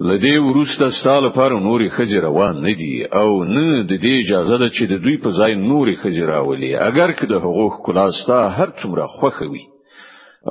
لدې 0.00 0.38
ورسته 0.38 0.90
ستاله 1.00 1.28
پر 1.34 1.50
نورې 1.58 1.88
خځې 1.96 2.18
روان 2.26 2.60
نه 2.62 2.72
دي 2.80 3.04
او 3.20 3.44
نه 3.44 3.82
د 3.90 3.92
دې 4.04 4.14
اجازه 4.24 4.56
ده 4.58 4.68
چې 4.76 4.82
د 4.86 4.94
دوی 5.04 5.16
په 5.24 5.28
ځای 5.38 5.52
نورې 5.70 5.94
خځې 6.02 6.22
راولي 6.32 6.76
اگر 6.88 7.12
که 7.12 7.26
د 7.26 7.34
حقوق 7.44 7.82
کلاستا 7.86 8.48
هر 8.58 8.68
څومره 8.80 9.06
خوخه 9.18 9.46
وي 9.50 9.64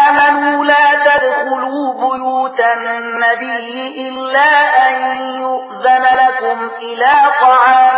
آمنوا 0.08 0.65
لا 0.65 0.86
تدخلوا 1.08 1.86
بيوت 2.00 2.60
النبي 2.60 3.67
إلا 4.10 4.50
أن 4.88 4.96
يؤذن 5.41 6.04
لكم 6.22 6.60
إلى 6.80 7.13
طعام 7.41 7.81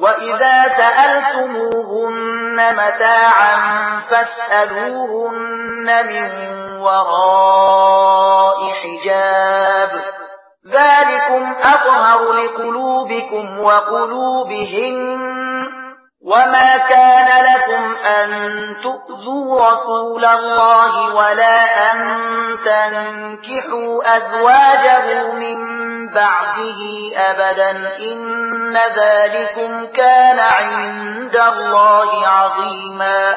وَإِذَا 0.00 0.64
سَأَلْتُمُوهُنَّ 0.76 2.56
مَتَاعًا 2.72 3.56
فَاسْأَلُوهُنَّ 4.10 6.06
مِنْ 6.06 6.28
وَرَاءِ 6.80 8.54
حِجَابٍ 8.70 9.90
ذَلِكُمْ 10.68 11.54
أَطْهَرُ 11.74 12.32
لِقُلُوبِكُمْ 12.32 13.60
وَقُلُوبِهِنَّ 13.60 15.89
وما 16.24 16.76
كان 16.88 17.28
لكم 17.50 17.82
أن 18.06 18.28
تؤذوا 18.84 19.68
رسول 19.72 20.24
الله 20.24 21.14
ولا 21.16 21.56
أن 21.92 21.98
تنكحوا 22.68 24.16
أزواجه 24.16 25.32
من 25.34 25.58
بعده 26.14 26.80
أبدا 27.16 27.70
إن 28.12 28.76
ذلكم 29.00 29.86
كان 29.96 30.38
عند 30.38 31.36
الله 31.52 32.10
عظيما 32.26 33.32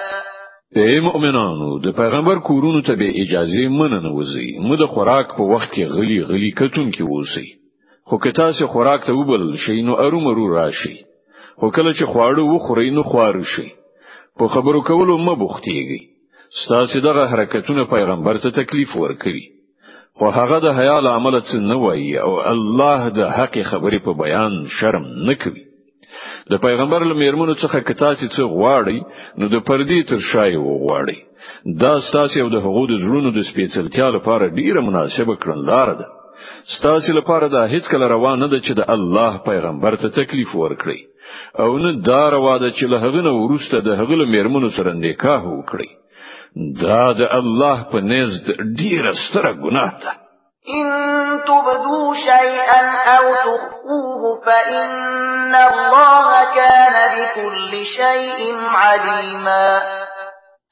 اے 0.78 1.00
مؤمنانو 1.06 1.80
د 1.84 1.96
پیغمبر 1.96 2.40
کورونو 2.46 2.80
ته 2.86 2.94
به 3.02 3.10
اجازه 3.24 3.68
مننه 3.72 4.10
وزي 4.18 4.48
مو 4.68 4.76
د 4.76 4.86
خوراک 4.94 5.28
په 5.38 5.42
وخت 5.42 5.70
کې 5.72 5.84
غلي 5.96 6.18
غلي 6.30 6.52
کتون 6.62 6.90
کې 6.92 7.02
ووسی 7.02 7.46
خو 8.10 8.18
که 8.24 8.32
تاسو 8.40 8.68
خوراک 8.68 9.06
ته 9.10 9.14
وبل 9.18 9.58
شي 9.66 9.82
نو 9.82 9.96
ارومرو 10.06 10.54
راشي 10.56 10.94
خو 11.64 11.68
کله 11.76 11.92
چې 11.98 12.06
خواړه 12.12 12.44
وخورئ 12.54 12.90
نو 12.96 13.04
خوار 13.10 13.38
شئ 13.50 13.68
په 14.42 14.48
خبرو 14.54 14.80
کولو 14.88 15.14
مه 15.26 15.34
بوختيږئ 15.42 16.02
ستاسو 16.62 17.02
دغه 17.06 17.22
حرکتونه 17.34 17.84
پیغمبر 17.92 18.40
ته 18.46 18.52
تکلیف 18.58 18.96
ورکوي 19.04 19.44
خو 20.20 20.32
هغه 20.38 20.58
د 20.66 20.74
حیا 20.80 20.96
عمل 21.12 21.38
څه 21.42 21.62
نه 21.70 21.78
وایي 21.84 22.10
او 22.26 22.34
الله 22.54 23.08
د 23.20 23.32
حق 23.38 23.56
خبرې 23.70 24.04
په 24.08 24.16
بیان 24.24 24.58
شرم 24.80 25.06
نه 25.30 25.38
کوي 25.46 25.64
د 26.56 26.60
پیغمبر 26.66 27.06
له 27.12 27.18
میرمنو 27.22 27.56
څخه 27.64 27.88
کتاسي 27.92 28.28
څه 28.32 28.52
غواړي 28.58 29.40
نو 29.44 29.50
د 29.56 29.64
پردي 29.72 30.02
تر 30.12 30.20
شای 30.32 30.58
وغواړي 30.66 31.18
دا 31.86 31.94
ستاسو 32.10 32.42
او 32.44 32.50
د 32.58 32.64
حقوق 32.68 32.94
زرونو 33.06 33.32
د 33.40 33.48
سپیڅلتیا 33.54 34.10
لپاره 34.18 34.52
ډیره 34.60 34.82
مناسبه 34.90 35.40
کړندار 35.48 35.96
ده 36.04 36.12
ستاسو 36.78 37.18
لپاره 37.22 37.52
دا 37.58 37.66
هیڅ 37.76 37.90
کله 37.96 38.12
روان 38.18 38.40
نه 38.48 38.52
ده 38.56 38.60
چې 38.66 38.84
د 38.84 38.94
الله 38.98 39.44
پیغمبر 39.52 40.02
ته 40.06 40.16
تکلیف 40.22 40.56
ورکړي 40.66 41.00
او 41.60 41.78
نه 41.78 41.92
دا 42.10 42.22
روا 42.36 42.56
ده 42.64 42.70
چې 42.78 42.84
له 42.92 42.98
هغه 43.06 43.22
نه 43.28 43.32
ورسته 43.44 43.78
د 43.80 43.88
هغه 44.00 44.14
له 44.22 44.26
میرمنو 44.34 44.70
سره 44.78 44.92
نکاح 45.04 45.42
وکړي 45.56 45.90
دا 46.84 47.04
د 47.20 47.22
الله 47.40 47.78
په 47.92 47.98
نزد 48.14 48.46
ډیره 48.80 49.12
ستره 49.24 49.54
ګناه 49.64 49.94
ده 50.04 50.12
إن 50.78 51.40
تبدوا 51.50 52.08
شيئا 52.28 52.82
أو 53.16 53.26
تخفوه 53.46 54.22
فإن 54.46 55.52
الله 55.70 56.30
كان 56.58 56.96
بكل 57.18 57.72
شيء 57.72 58.54
عليما 58.86 59.66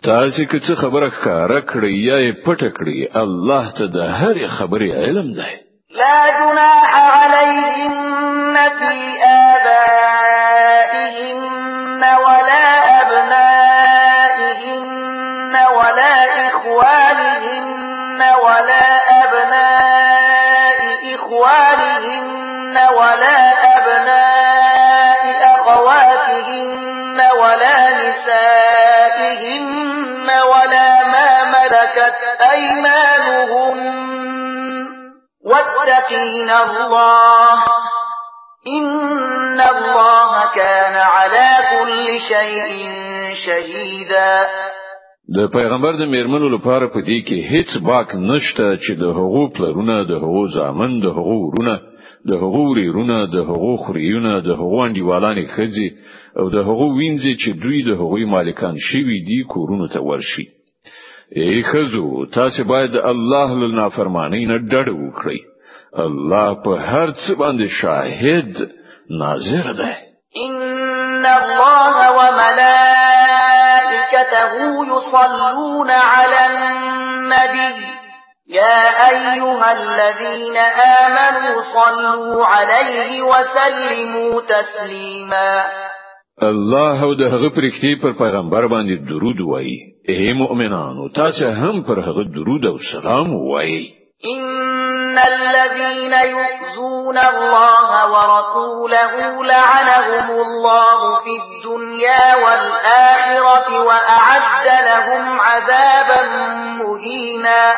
تاسو 0.04 0.44
که 0.52 0.58
څه 0.66 0.74
خبره 0.82 1.10
ښکارا 1.10 1.60
کړی 1.72 1.92
یا 2.10 2.18
پټ 2.46 2.62
کړی 2.78 2.98
الله 3.24 3.66
ته 3.78 3.86
د 3.96 3.98
هر 4.20 4.36
خبرې 4.58 4.90
علم 5.04 5.28
دی 5.40 5.54
لا 5.94 6.30
جناح 6.40 6.96
عليهن 6.96 8.56
في 8.80 9.24
آبائهن 9.24 11.51
من 36.46 36.50
الله 36.50 37.60
إن 38.78 39.60
الله 39.74 40.54
كان 40.56 40.94
على 41.16 41.50
كل 41.74 42.08
شيء 42.32 42.76
شهيدا 43.46 44.46
د 45.38 45.46
پیغمبر 45.58 45.94
د 46.02 46.06
میرمنو 46.14 46.50
لپاره 46.56 46.86
په 46.94 47.00
دې 47.02 47.26
کې 47.28 47.38
هیڅ 47.52 47.84
باک 47.90 48.16
نشته 48.32 48.66
چې 48.78 48.92
د 49.02 49.04
حقوق 49.18 49.62
لرونه 49.66 49.98
د 50.04 50.14
حقوق 50.24 50.50
ځامن 50.56 50.98
د 51.00 51.08
حقوق 51.20 51.42
ورونه 51.48 51.80
د 52.30 52.38
حقوق 52.42 52.74
لرونه 52.80 53.20
د 53.26 53.38
حقوق 53.52 53.80
خريونه 53.88 54.34
د 54.42 54.50
حقوق 54.62 54.84
انډیوالانې 54.88 55.46
خځي 55.56 55.88
او 56.40 56.50
د 56.50 56.58
حقوق 56.70 56.92
وینځي 56.98 57.34
چې 57.42 57.50
دوی 57.64 57.80
د 57.90 57.98
حقوق 58.02 58.20
مالکان 58.36 58.76
شوي 58.90 59.20
دي 59.32 59.42
کورونو 59.56 59.88
ته 59.94 60.02
ورشي 60.10 60.48
ای 61.38 61.64
خزو 61.64 62.26
تاسو 62.40 62.64
باید 62.74 62.98
الله 63.12 63.60
لنا 63.68 63.90
فرمانی 64.00 64.46
نه 64.46 64.58
ډډ 64.58 64.88
وکړئ 64.90 65.40
الله 66.00 66.54
په 66.64 66.72
هر 66.80 67.12
څه 67.12 67.36
باندې 67.36 67.68
شاهد 67.68 68.70
ناظر 69.12 69.72
ده 69.72 69.96
ان 70.38 71.26
الله 71.26 72.12
وملائكته 72.18 72.72
يصلون 74.88 75.90
على 75.90 76.40
النبي 76.48 77.76
يا 78.50 79.10
ايها 79.10 79.72
الذين 79.72 80.58
امنوا 81.04 81.62
صلوا 81.74 82.46
عليه 82.46 83.22
وسلموا 83.22 84.42
تسليما 84.42 85.64
الله 86.44 87.04
او 87.04 87.14
د 87.14 87.22
هغه 87.22 87.50
پرختي 87.50 87.96
پر 87.96 88.14
پیغمبر 88.18 88.68
باندې 88.68 89.10
درود 89.10 89.42
وایي 89.42 89.78
اے 90.10 90.34
مؤمنانو 90.34 91.08
تاسو 91.10 91.48
هم 91.50 91.84
پر 91.84 92.00
هغه 92.00 92.24
درود 92.24 92.66
او 92.66 92.78
سلام 92.94 93.36
وایي 93.36 94.01
إن 94.26 95.18
الذين 95.18 96.14
يؤذون 96.14 97.18
الله 97.18 97.92
ورسوله 98.14 99.44
لعنهم 99.44 100.30
الله 100.42 101.20
في 101.20 101.30
الدنيا 101.42 102.36
والآخرة 102.46 103.84
وأعد 103.86 104.68
لهم 104.88 105.40
عذابا 105.40 106.22
مهينا 106.78 107.74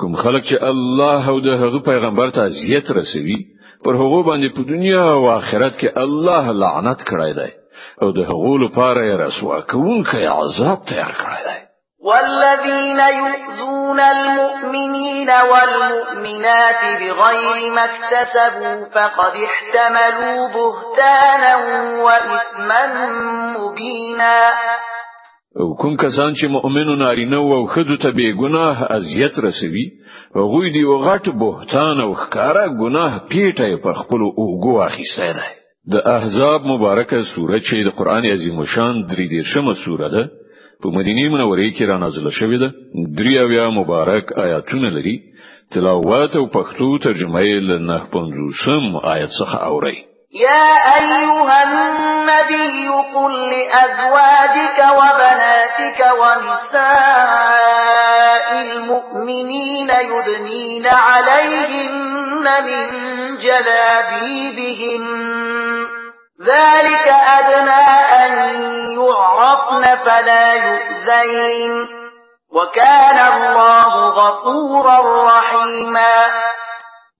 کوم 0.00 0.16
خلک 0.16 0.42
چې 0.42 0.62
الله 0.62 1.28
او 1.28 1.40
د 1.40 1.46
هغه 1.46 1.78
پیغمبر 1.78 2.30
ته 2.30 2.48
زیات 2.48 2.90
رسوي 2.90 3.36
پر 3.84 3.94
هغه 3.94 4.22
باندې 4.22 4.48
په 4.56 4.62
دنیا 4.62 5.02
او 5.12 5.30
آخرت 5.30 5.76
کې 5.80 5.92
الله 5.98 6.52
لعنت 6.52 7.00
کړای 7.00 7.34
دی 7.38 7.50
او 8.02 8.10
غول 8.10 8.24
پاره 8.24 8.64
لپاره 8.64 9.26
رسوا 9.26 9.60
کوونکی 9.60 10.26
عذاب 10.26 10.84
تیار 10.86 11.12
کړی 11.12 11.46
دی 11.48 11.63
والذين 12.04 13.00
يؤذون 13.00 14.00
المؤمنين 14.00 15.30
والمؤمنات 15.30 16.82
بغير 17.00 17.72
ما 17.74 17.84
اكتسبوا 17.84 18.84
فقد 18.84 19.32
احتملوا 19.46 20.48
بهتانا 20.54 21.54
وإثما 22.02 23.06
مبينا 23.58 24.48
او 25.60 25.74
کوم 25.74 25.96
کسان 25.96 26.32
چې 26.32 26.44
مؤمنو 26.48 26.94
نارینه 26.94 27.36
او 27.36 27.66
خدو 27.66 27.96
ته 27.96 28.10
بې 28.12 28.38
ګناه 28.42 28.84
اذیت 28.96 29.38
رسوي 29.44 29.84
هغه 30.36 30.72
دی 30.72 30.84
وغټ 30.84 31.28
بهتان 31.42 32.00
او 32.00 32.14
ښکارا 32.16 32.66
ګناه 32.82 33.12
پیټه 33.32 33.76
په 33.84 33.92
خپل 34.00 34.20
اوګو 34.38 34.80
اخیسته 34.86 35.32
ده 35.32 35.44
د 35.92 36.04
احزاب 36.16 36.60
مبارکه 36.64 37.20
سوره 37.34 37.58
چې 37.60 37.76
د 37.84 37.90
قران 37.98 38.24
عظیم 38.26 38.64
شان 38.64 39.04
درې 39.10 39.26
دیرشمه 39.34 39.74
سوره 39.84 40.08
ده 40.08 40.24
په 40.84 40.88
مدینه 40.98 41.24
منورې 41.34 41.68
کې 41.76 41.84
را 41.90 41.96
نازله 42.04 42.30
شوې 42.38 42.58
ده 42.62 42.68
درې 43.18 43.32
اویا 43.44 43.66
مبارک 43.80 44.24
آیاتونه 44.44 44.88
لري 44.96 45.16
تلاوت 45.74 46.32
او 46.36 46.44
پښتو 46.56 46.88
ترجمه 47.06 47.40
یې 47.48 47.58
له 47.68 47.76
نه 47.88 47.98
پنځوسم 48.14 48.84
آیات 49.14 49.32
څخه 49.40 49.56
اوري 49.70 49.96
يا 50.46 50.68
أيها 50.98 51.56
النبي 51.72 52.86
قل 53.14 53.32
لأزواجك 53.54 54.78
وبناتك 54.98 56.00
ونساء 56.20 58.46
المؤمنين 58.66 59.88
يدنين 60.14 60.86
عليهن 60.86 62.46
من 62.66 62.84
جلابيبهن 63.44 65.04
ذلك 66.40 67.06
أدنى 67.38 67.82
أن 68.18 68.30
يعرفن 69.00 69.84
فلا 70.04 70.46
يؤذين 70.54 71.72
وكان 72.54 73.16
الله 73.32 73.92
غفورا 74.10 74.96
رحيما 75.30 76.24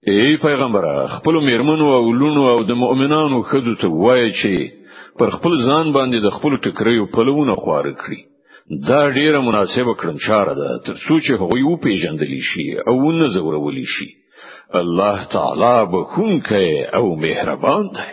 ای 0.09 0.37
پیغمبره 0.37 1.07
خپل 1.19 1.35
میرمنو 1.35 1.93
او 1.95 2.13
لونو 2.13 2.49
او 2.49 2.63
د 2.63 2.71
مؤمنانو 2.73 3.43
خدو 3.43 3.75
ته 3.81 3.89
وایي 3.89 4.31
چې 4.33 4.71
پر 5.19 5.31
خپل 5.31 5.53
ځان 5.69 5.93
باندې 5.93 6.19
د 6.27 6.31
خپل 6.31 6.53
ټکریو 6.65 7.07
پلوونه 7.15 7.55
خوار 7.55 7.85
کړی 7.93 8.21
دا 8.89 9.11
ډیره 9.17 9.41
مناسبه 9.41 9.95
کړنچار 9.95 10.47
ده 10.61 10.69
تر 10.87 10.95
څو 11.07 11.15
چې 11.27 11.33
هغه 11.41 11.57
یو 11.61 11.77
پیژندل 11.77 12.33
شي 12.51 12.67
او 12.89 13.13
نه 13.13 13.29
زورول 13.37 13.77
شي 13.85 14.09
الله 14.75 15.25
تعالی 15.35 15.87
به 15.93 16.05
خونکه 16.05 16.65
او 16.97 17.17
مهربان 17.17 17.85
دی 17.97 18.13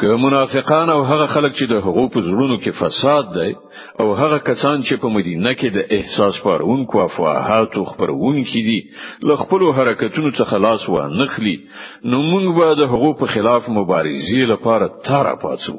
که 0.00 0.06
منافقان 0.06 0.90
او 0.90 1.02
هغه 1.04 1.26
خلک 1.26 1.52
چې 1.52 1.66
د 1.70 1.72
حقوق 1.72 2.12
زړونو 2.18 2.58
کې 2.60 2.70
فساد 2.82 3.24
دی 3.34 3.56
او 4.00 4.14
هغه 4.20 4.38
کسان 4.48 4.80
چې 4.82 5.00
په 5.04 5.08
مدینه 5.08 5.54
کې 5.54 5.66
د 5.74 5.78
احساس 5.96 6.32
پرونکو 6.44 6.98
افواهات 7.04 7.76
او 7.76 7.84
خبرونکي 7.84 8.62
دي 8.68 8.78
له 9.28 9.36
خپل 9.36 9.72
حرکتونو 9.78 10.30
څخه 10.30 10.44
خلاص 10.54 10.88
و 10.88 10.98
نخلي 11.22 11.56
نو 12.04 12.18
موږ 12.32 12.58
به 12.58 12.74
د 12.74 12.82
حقوق 12.94 13.26
خلاف 13.34 13.68
مبارزې 13.68 14.42
لپاره 14.52 14.90
تار 15.06 15.32
پاتو 15.42 15.76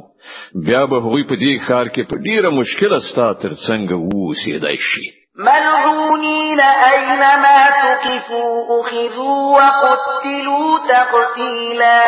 بیا 0.65 0.86
به 0.86 0.97
هغوی 0.97 1.24
په 1.24 1.36
دې 1.36 1.67
کار 1.67 1.88
کې 1.88 2.07
په 2.09 2.15
ډیره 2.28 2.49
مشکله 2.49 2.99
ستاسو 2.99 3.41
ترڅنګ 3.47 3.91
وو 3.91 4.34
سیدای 4.45 4.78
شي 4.78 5.05
ملعونين 5.38 6.59
أينما 6.93 7.57
تقفوا 7.82 8.80
أخذوا 8.80 9.55
وقتلوا 9.57 10.80
تقتيلا 10.89 12.01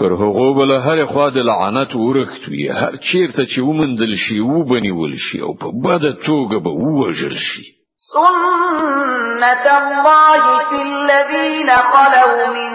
پر 0.00 0.12
هغه 0.12 0.54
بل 0.58 0.70
هر 0.86 1.04
خوا 1.06 1.28
د 1.30 1.36
لعنت 1.50 1.96
ورخت 1.96 2.42
وی 2.48 2.68
هر 2.80 2.92
چیرته 3.12 3.42
چې 3.54 3.58
ومندل 3.68 4.12
شي 4.16 4.40
و 4.40 4.64
بنول 4.70 5.14
شي 5.30 5.38
او 5.46 5.52
په 5.62 5.66
بده 5.84 6.12
توګه 6.28 6.56
به 6.64 6.72
وژل 7.00 7.34
شي 7.48 7.64
سنت 8.12 9.66
الله 9.80 10.46
في 10.70 10.78
الذين 10.92 11.70
خلوا 11.92 12.46
من 12.56 12.72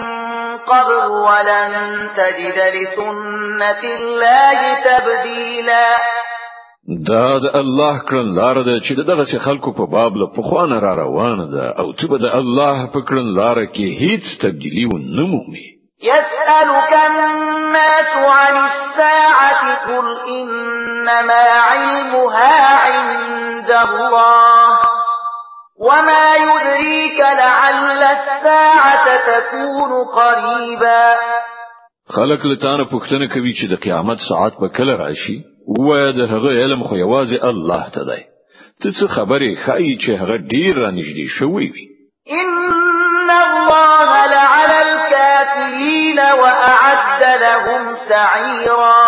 قبل 0.70 1.06
ولن 1.28 1.74
تجد 2.18 2.58
لسنت 2.76 3.82
الله 4.00 4.60
تبديلا 4.88 5.86
دا 7.08 7.38
د 7.38 7.56
الله 7.60 7.98
کړن 8.08 8.28
لار 8.38 8.62
ده 8.62 8.80
چې 8.80 8.92
دغه 9.10 9.24
خلکو 9.48 9.72
په 9.72 9.86
باب 9.86 10.16
له 10.16 10.26
پخوانه 10.36 10.78
را 10.78 10.94
روانه 11.02 11.46
ده 11.50 11.74
او 11.80 11.92
ته 11.92 12.06
به 12.08 12.18
د 12.18 12.24
الله 12.40 12.86
په 12.94 13.00
کړن 13.08 13.36
لار 13.38 13.66
کې 13.66 13.86
هیڅ 14.02 14.24
تبدیلی 14.42 14.84
و 14.86 14.98
نه 15.16 15.22
مومي 15.32 15.75
يسألك 16.02 16.92
الناس 16.92 18.10
عن 18.16 18.56
الساعة 18.70 19.86
قل 19.86 20.16
إنما 20.40 21.42
علمها 21.60 22.66
عند 22.76 23.70
الله 23.70 24.78
وما 25.80 26.36
يدريك 26.36 27.20
لعل 27.20 28.02
الساعة 28.02 29.06
تكون 29.16 29.92
قريبا 30.14 31.16
خلق 32.16 32.46
لتانا 32.46 32.84
پوښتنه 32.84 33.26
کوي 33.34 33.52
چې 33.52 33.66
د 33.70 33.74
قیامت 33.82 34.18
ساعت 34.28 34.52
به 34.60 34.68
کله 34.68 34.96
راشي 34.96 35.40
وای 35.78 36.12
د 36.12 36.20
هغه 36.20 36.48
علم 36.48 36.82
خو 36.84 36.96
یوازې 36.96 37.44
الله 37.44 37.88
ته 37.94 38.04
دی 38.10 38.20
ته 38.82 38.90
څه 38.92 39.06
خبرې 39.16 39.66
خای 39.66 39.96
چې 40.02 40.10
هغه 40.22 40.36
ډیر 40.36 40.74
رانږدې 40.76 41.28
شوی 41.38 41.66
وي 41.74 41.84
ان 42.30 42.52
الله 43.30 43.85
الدنيا 46.26 46.32
وأعد 46.42 47.22
لهم 47.40 47.94
سعيرا 48.08 49.06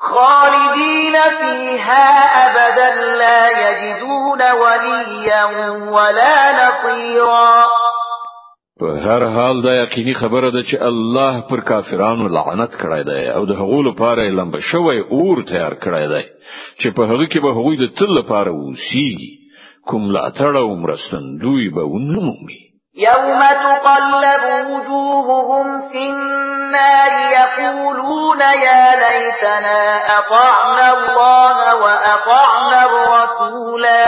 خالدين 0.00 1.14
فيها 1.38 2.12
أبدا 2.46 3.16
لا 3.16 3.70
يجدون 3.70 4.40
وليا 4.62 5.44
ولا 5.90 6.52
نصيرا 6.68 7.64
په 8.80 8.98
هر 8.98 9.26
حال 9.30 9.60
دا 9.62 9.72
یقیني 9.74 10.14
خبره 10.14 10.50
ده 10.50 10.62
چې 10.62 10.82
الله 10.82 11.40
پر 11.50 11.60
کافرانو 11.60 12.28
لعنت 12.28 12.70
کړی 12.74 13.04
دی 13.10 13.28
او 13.30 13.46
د 13.46 13.50
هغو 13.52 13.82
لپاره 13.82 14.28
لمبه 14.30 14.60
شوی 14.72 14.98
اور 15.00 15.42
تیار 15.42 15.72
کړی 15.74 16.06
دی 16.14 16.24
چې 16.80 16.88
په 16.96 17.02
هغه 17.02 17.26
کې 17.28 17.38
به 17.42 17.50
هغوی 17.50 17.76
د 17.76 17.94
تل 17.98 18.14
لپاره 18.18 18.50
وسیږي 18.50 19.30
کوم 19.86 20.10
لا 20.10 20.28
تړ 20.30 20.56
او 20.56 20.74
مرستندوی 20.76 21.68
به 21.74 21.82
ونه 21.84 22.20
مومي 22.20 22.61
يوم 22.96 23.40
تقلب 23.42 24.66
وجوههم 24.70 25.88
في 25.88 26.06
النار 26.06 27.32
يقولون 27.32 28.40
يا 28.40 28.92
ليتنا 28.92 30.00
أطعنا 30.18 30.92
الله 30.98 31.74
وأطعنا 31.76 32.84
الرسولا 32.84 34.04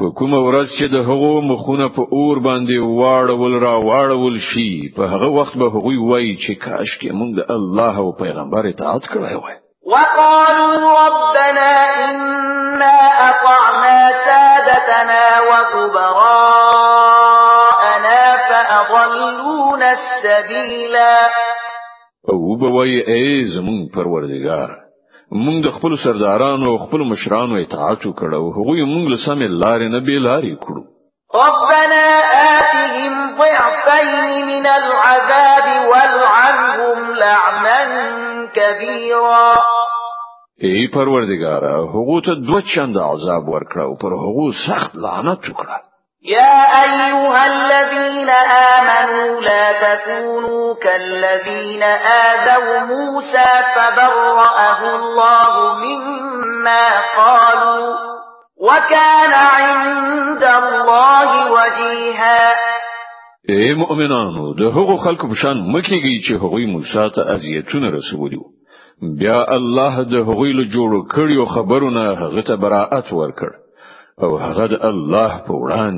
په 0.00 0.08
کومه 0.18 0.38
ورځ 0.48 0.68
چې 0.78 0.86
د 0.94 0.96
هغو 1.08 1.40
مخونه 1.40 1.88
په 1.96 2.02
اور 2.18 2.36
باندې 2.46 2.76
واړول 3.00 3.54
را 3.64 3.74
واړول 3.88 4.36
شي 4.50 4.92
په 4.96 5.02
هغه 5.12 5.28
وخت 5.38 5.56
به 5.56 5.68
هغوی 5.74 5.98
وایي 6.10 6.36
چې 6.44 6.52
کاش 6.64 6.98
کې 7.00 7.10
مونږ 7.18 7.30
د 7.38 7.42
الله 7.56 7.98
او 7.98 8.12
پیغمبر 8.22 8.66
اطاعت 8.68 9.04
کړی 9.04 9.34
وای 9.42 9.56
وقالوا 9.86 10.74
ربنا 11.06 11.72
إنا 12.10 12.94
أطعنا 13.28 14.10
سادتنا 14.26 15.22
وكبرا 15.50 16.21
السبيلا 19.92 21.20
او 22.34 22.56
بوي 22.56 22.94
اي 23.16 23.42
زمون 23.56 23.82
پروردگار 23.96 24.70
مونږ 25.44 25.58
د 25.66 25.72
خپل 25.76 25.92
سردارانو 26.04 26.66
او 26.72 26.76
خپل 26.86 27.02
مشرانو 27.12 27.54
اطاعت 27.64 28.00
وکړو 28.08 28.42
هغه 28.56 28.84
مونږ 28.92 29.04
له 29.12 29.18
سمې 29.26 29.48
لارې 29.62 29.88
نه 29.94 30.00
بې 30.06 30.18
لارې 30.28 30.52
کړو 30.64 30.82
ربنا 31.44 32.06
آتهم 32.62 33.14
ضعفين 33.36 34.34
من 34.50 34.66
العذاب 34.78 35.68
والعنهم 35.92 36.98
لعنا 37.22 38.02
كبيرا 38.58 39.54
ای 40.70 40.82
پروردگار 40.96 41.62
هغه 41.94 42.18
ته 42.26 42.34
دوه 42.50 42.60
چنده 42.74 43.02
عذاب 43.14 43.48
ورکړو 43.54 43.96
پر 44.04 44.18
هغه 44.26 44.46
سخت 44.66 44.96
لعنت 45.06 45.40
وکړه 45.52 45.82
يا 46.24 46.56
أيها 46.82 47.44
الذين 47.46 48.30
آمنوا 48.78 49.40
لا 49.40 49.64
تكونوا 49.72 50.74
كالذين 50.74 51.82
آذوا 51.82 52.78
موسى 52.80 53.50
فبرأه 53.76 54.94
الله 54.94 55.74
مما 55.84 56.86
قالوا 57.16 57.94
وكان 58.62 59.32
عند 59.32 60.44
الله 60.44 61.30
وجيها 61.52 62.52
اے 63.50 63.74
مؤمنانو 63.74 64.44
د 64.54 64.62
هغو 64.76 64.96
خلکو 64.96 65.26
بشان 65.28 65.58
مکیږي 65.72 66.18
چې 66.26 66.40
هغوی 66.42 66.66
موسی 66.74 67.08
ته 67.16 67.26
اذیتونه 67.34 67.90
رسولي 67.96 68.38
بیا 69.18 69.40
الله 69.56 70.02
د 70.12 70.14
هغوی 70.28 70.52
له 70.52 70.64
جوړ 70.74 71.02
کړیو 71.08 71.44
خبرونه 71.56 72.06
هغه 72.22 72.40
ته 72.40 72.56
براءت 72.56 73.12
ورکړ 73.12 73.61
او 74.22 74.36
هغه 74.38 74.88
الله 74.90 75.40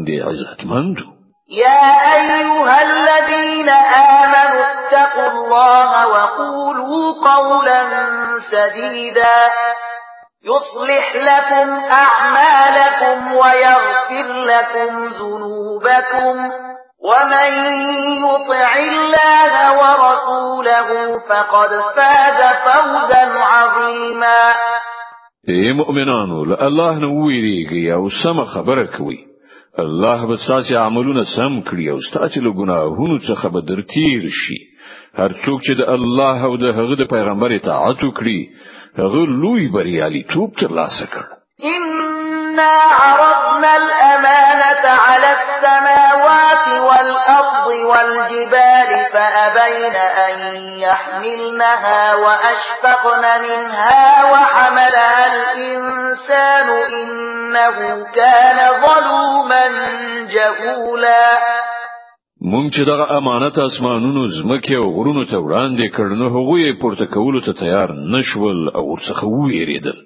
دي 0.06 0.16
عزت 0.22 0.60
مندو 0.66 1.04
يا 1.50 2.14
ايها 2.16 2.80
الذين 2.82 3.68
امنوا 3.68 4.64
اتقوا 4.72 5.28
الله 5.30 6.08
وقولوا 6.08 7.12
قولا 7.28 7.82
سديدا 8.50 9.36
يصلح 10.44 11.14
لكم 11.16 11.70
اعمالكم 11.92 13.34
ويغفر 13.34 14.32
لكم 14.32 15.04
ذنوبكم 15.06 16.48
ومن 17.04 17.52
يطع 18.26 18.72
الله 18.76 19.54
ورسوله 19.80 21.18
فقد 21.28 21.70
فاز 21.96 22.56
فوزا 22.64 23.38
عظيما 23.38 24.54
اے 25.52 25.56
مؤمنانو 25.78 26.36
له 26.50 26.56
الله 26.66 26.98
نه 27.00 27.08
ویریږي 27.14 27.92
او 27.96 28.04
سم 28.18 28.38
خبره 28.52 28.84
کوي 28.96 29.16
الله 29.82 30.26
به 30.30 30.36
ستاسو 30.44 30.76
عملونه 30.86 31.24
سم 31.36 31.58
کړی 31.70 31.86
او 31.94 31.98
ستاسو 32.08 32.40
له 32.46 32.52
ګناهونو 32.60 33.18
څخه 33.28 33.48
به 33.54 33.60
درتیر 33.70 34.24
شي 34.40 34.56
هر 35.20 35.34
څوک 35.44 35.60
چې 35.66 35.72
د 35.80 35.90
الله 35.96 36.44
او 36.50 36.56
د 36.62 36.72
هغه 36.78 36.96
د 37.02 37.10
پیغمبر 37.14 37.56
اطاعت 37.58 38.04
وکړي 38.04 38.38
هغه 39.02 39.24
لوی 39.42 39.68
بریالي 39.76 40.22
توپ 40.32 40.56
ترلاسه 40.62 41.06
کړ 41.16 41.76
ان 41.76 42.64
عرضنا 43.02 43.76
الامانه 43.82 44.96
على 45.08 45.36
السماء 45.38 46.02
والجبال 47.94 48.90
فأبين 49.12 49.94
أن 49.94 50.62
يحملنها 50.78 52.14
وأشفقن 52.14 53.24
منها 53.46 54.24
وحملها 54.32 55.24
الإنسان 55.34 56.68
إنه 57.00 58.04
كان 58.14 58.58
ظلوما 58.86 59.64
جهولا 60.34 61.24
مونږ 62.52 62.66
چې 62.72 62.82
دغه 62.86 63.18
امانت 63.18 63.58
اسمانونو 63.58 64.22
زمکه 64.26 64.76
او 64.76 64.88
غرونو 64.96 65.24
ته 65.24 65.38
وړاندې 65.44 65.86
کړ 65.96 66.08
نو 66.20 66.26
هغه 66.36 66.52
یې 66.64 66.80
پورته 66.82 67.04
کولو 67.06 67.40
ته 67.40 67.52
تیار 67.52 67.88
نشول 68.16 68.68
او 68.68 68.84
ورڅخه 68.96 69.24
وېریدل 69.24 69.98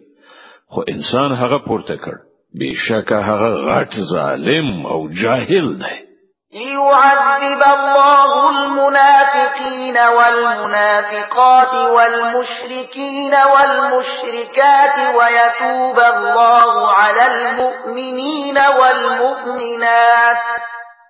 خو 0.68 0.80
انسان 0.88 1.32
هغه 1.32 1.58
پورته 1.58 1.96
کړ 1.96 2.14
بشکه 2.60 3.16
هغه 3.16 3.50
غټ 3.70 3.92
ظالم 4.14 4.86
او 4.86 5.08
جاهل 5.08 5.68
دی 5.82 6.07
ليعذب 6.54 7.62
الله 7.62 8.50
المنافقين 8.50 9.96
والمنافقات 9.98 11.74
والمشركين 11.90 13.34
والمشركات 13.34 14.98
ويتوب 15.14 15.98
الله 16.14 16.90
على 16.92 17.26
المؤمنين 17.34 18.58
والمؤمنات 18.58 20.38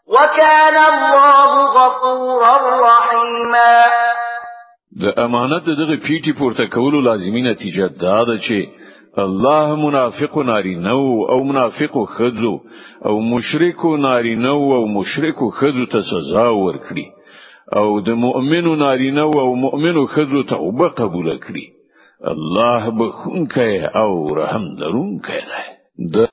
وكان 0.09 0.75
الله 0.93 1.67
غفورا 1.73 2.57
رحيما 2.89 3.85
د 5.03 5.21
امانت 5.21 5.65
دغه 5.67 5.97
پیټي 6.07 6.33
پورته 6.39 6.67
کولو 6.75 7.01
لازمي 7.01 7.43
نتیجه 7.51 7.89
دا 8.01 8.25
ده 8.25 8.37
چې 8.49 8.78
الله 9.21 9.75
منافق 9.77 10.39
نارینو 10.39 11.27
او 11.31 11.45
منافق 11.45 12.05
خزو 12.05 12.61
او 13.05 13.23
مشرک 13.23 13.87
نارینو 13.87 14.53
او 14.55 14.89
مشرک 14.89 15.35
خزو 15.53 15.87
ته 15.87 16.01
سزا 16.03 16.55
ورکړي 16.55 17.07
او 17.77 18.01
د 18.01 18.09
مؤمنو 18.11 18.77
نارینو 18.77 19.31
او 19.39 19.55
مؤمنو 19.57 20.07
خزو 20.07 20.43
توبه 20.43 20.89
قبول 20.89 21.39
کړي 21.41 21.65
الله 22.25 22.91
بخونکه 22.91 23.91
او 23.95 24.13
رحم 24.37 24.65
درونکه 24.79 25.39
ده 26.15 26.27